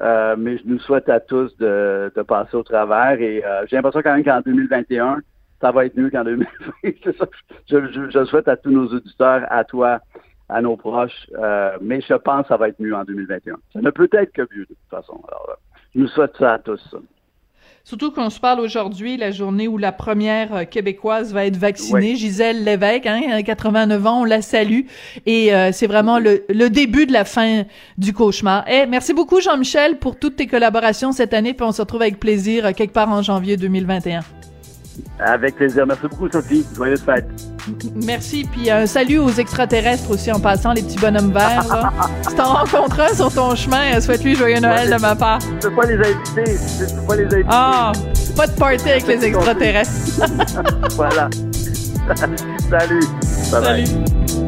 Euh, 0.00 0.36
mais 0.38 0.56
je 0.56 0.62
nous 0.64 0.78
souhaite 0.78 1.08
à 1.08 1.20
tous 1.20 1.54
de, 1.58 2.10
de 2.14 2.22
passer 2.22 2.56
au 2.56 2.62
travers. 2.62 3.20
Et 3.20 3.44
euh, 3.44 3.66
j'ai 3.66 3.76
l'impression 3.76 4.00
quand 4.00 4.14
même 4.14 4.24
qu'en 4.24 4.40
2021, 4.40 5.20
ça 5.60 5.70
va 5.70 5.84
être 5.84 5.96
mieux 5.96 6.08
qu'en 6.08 6.24
2020. 6.24 6.46
c'est 7.04 7.16
ça. 7.16 7.26
Je, 7.68 7.92
je, 7.92 8.10
je, 8.10 8.24
souhaite 8.24 8.48
à 8.48 8.56
tous 8.56 8.70
nos 8.70 8.86
auditeurs, 8.86 9.44
à 9.50 9.64
toi, 9.64 10.00
à 10.48 10.62
nos 10.62 10.76
proches. 10.76 11.28
mais 11.82 12.00
je 12.00 12.14
pense 12.14 12.42
que 12.42 12.48
ça 12.48 12.56
va 12.56 12.68
être 12.68 12.80
mieux 12.80 12.94
en 12.94 13.04
2021. 13.04 13.56
Ça 13.74 13.80
ne 13.82 13.90
peut 13.90 14.08
être 14.12 14.32
que 14.32 14.42
mieux 14.42 14.62
de 14.62 14.66
toute 14.66 14.90
façon. 14.90 15.20
Alors, 15.28 15.58
je 15.94 16.00
nous 16.00 16.08
souhaite 16.08 16.36
ça 16.38 16.54
à 16.54 16.58
tous. 16.58 16.96
Surtout 17.88 18.10
qu'on 18.10 18.28
se 18.28 18.38
parle 18.38 18.60
aujourd'hui, 18.60 19.16
la 19.16 19.30
journée 19.30 19.66
où 19.66 19.78
la 19.78 19.92
première 19.92 20.54
euh, 20.54 20.64
québécoise 20.64 21.32
va 21.32 21.46
être 21.46 21.56
vaccinée, 21.56 22.16
Gisèle 22.16 22.62
Lévesque, 22.62 23.06
hein, 23.06 23.42
89 23.42 24.06
ans, 24.06 24.20
on 24.20 24.24
la 24.24 24.42
salue. 24.42 24.80
Et 25.24 25.54
euh, 25.54 25.70
c'est 25.72 25.86
vraiment 25.86 26.18
le, 26.18 26.44
le, 26.50 26.68
début 26.68 27.06
de 27.06 27.14
la 27.14 27.24
fin 27.24 27.62
du 27.96 28.12
cauchemar. 28.12 28.66
Eh, 28.68 28.84
merci 28.84 29.14
beaucoup 29.14 29.40
Jean-Michel 29.40 29.98
pour 29.98 30.18
toutes 30.18 30.36
tes 30.36 30.46
collaborations 30.46 31.12
cette 31.12 31.32
année, 31.32 31.54
puis 31.54 31.64
on 31.64 31.72
se 31.72 31.80
retrouve 31.80 32.02
avec 32.02 32.20
plaisir 32.20 32.66
euh, 32.66 32.72
quelque 32.72 32.92
part 32.92 33.08
en 33.08 33.22
janvier 33.22 33.56
2021. 33.56 34.20
Avec 35.18 35.56
plaisir. 35.56 35.86
Merci 35.86 36.02
beaucoup, 36.08 36.28
Sophie. 36.30 36.64
Joyeuse 36.74 37.02
fête. 37.02 37.26
Merci. 37.94 38.48
Puis 38.50 38.70
un 38.70 38.86
salut 38.86 39.18
aux 39.18 39.30
extraterrestres 39.30 40.10
aussi 40.10 40.30
en 40.32 40.40
passant, 40.40 40.72
les 40.72 40.82
petits 40.82 40.98
bonhommes 40.98 41.32
verts. 41.32 41.66
Là. 41.68 41.92
si 42.28 42.34
t'en 42.34 42.54
rencontres 42.54 43.00
un 43.00 43.14
sur 43.14 43.32
ton 43.32 43.54
chemin, 43.54 44.00
souhaite-lui 44.00 44.34
joyeux 44.34 44.60
Noël 44.60 44.90
de 44.90 45.00
ma 45.00 45.14
part. 45.14 45.40
Je 45.40 45.68
peux 45.68 45.74
pas 45.74 45.86
les 45.86 45.94
inviter. 45.94 46.56
Je 46.80 46.94
peux 46.94 47.06
pas 47.06 47.16
les 47.16 47.24
inviter. 47.24 47.48
Ah, 47.48 47.92
pas 48.36 48.46
de 48.46 48.52
party 48.52 48.90
avec 48.90 49.06
les 49.06 49.24
extraterrestres. 49.24 50.26
voilà. 50.96 51.28
Salut. 52.70 53.04
Bye 53.50 53.86
Salut. 53.86 54.47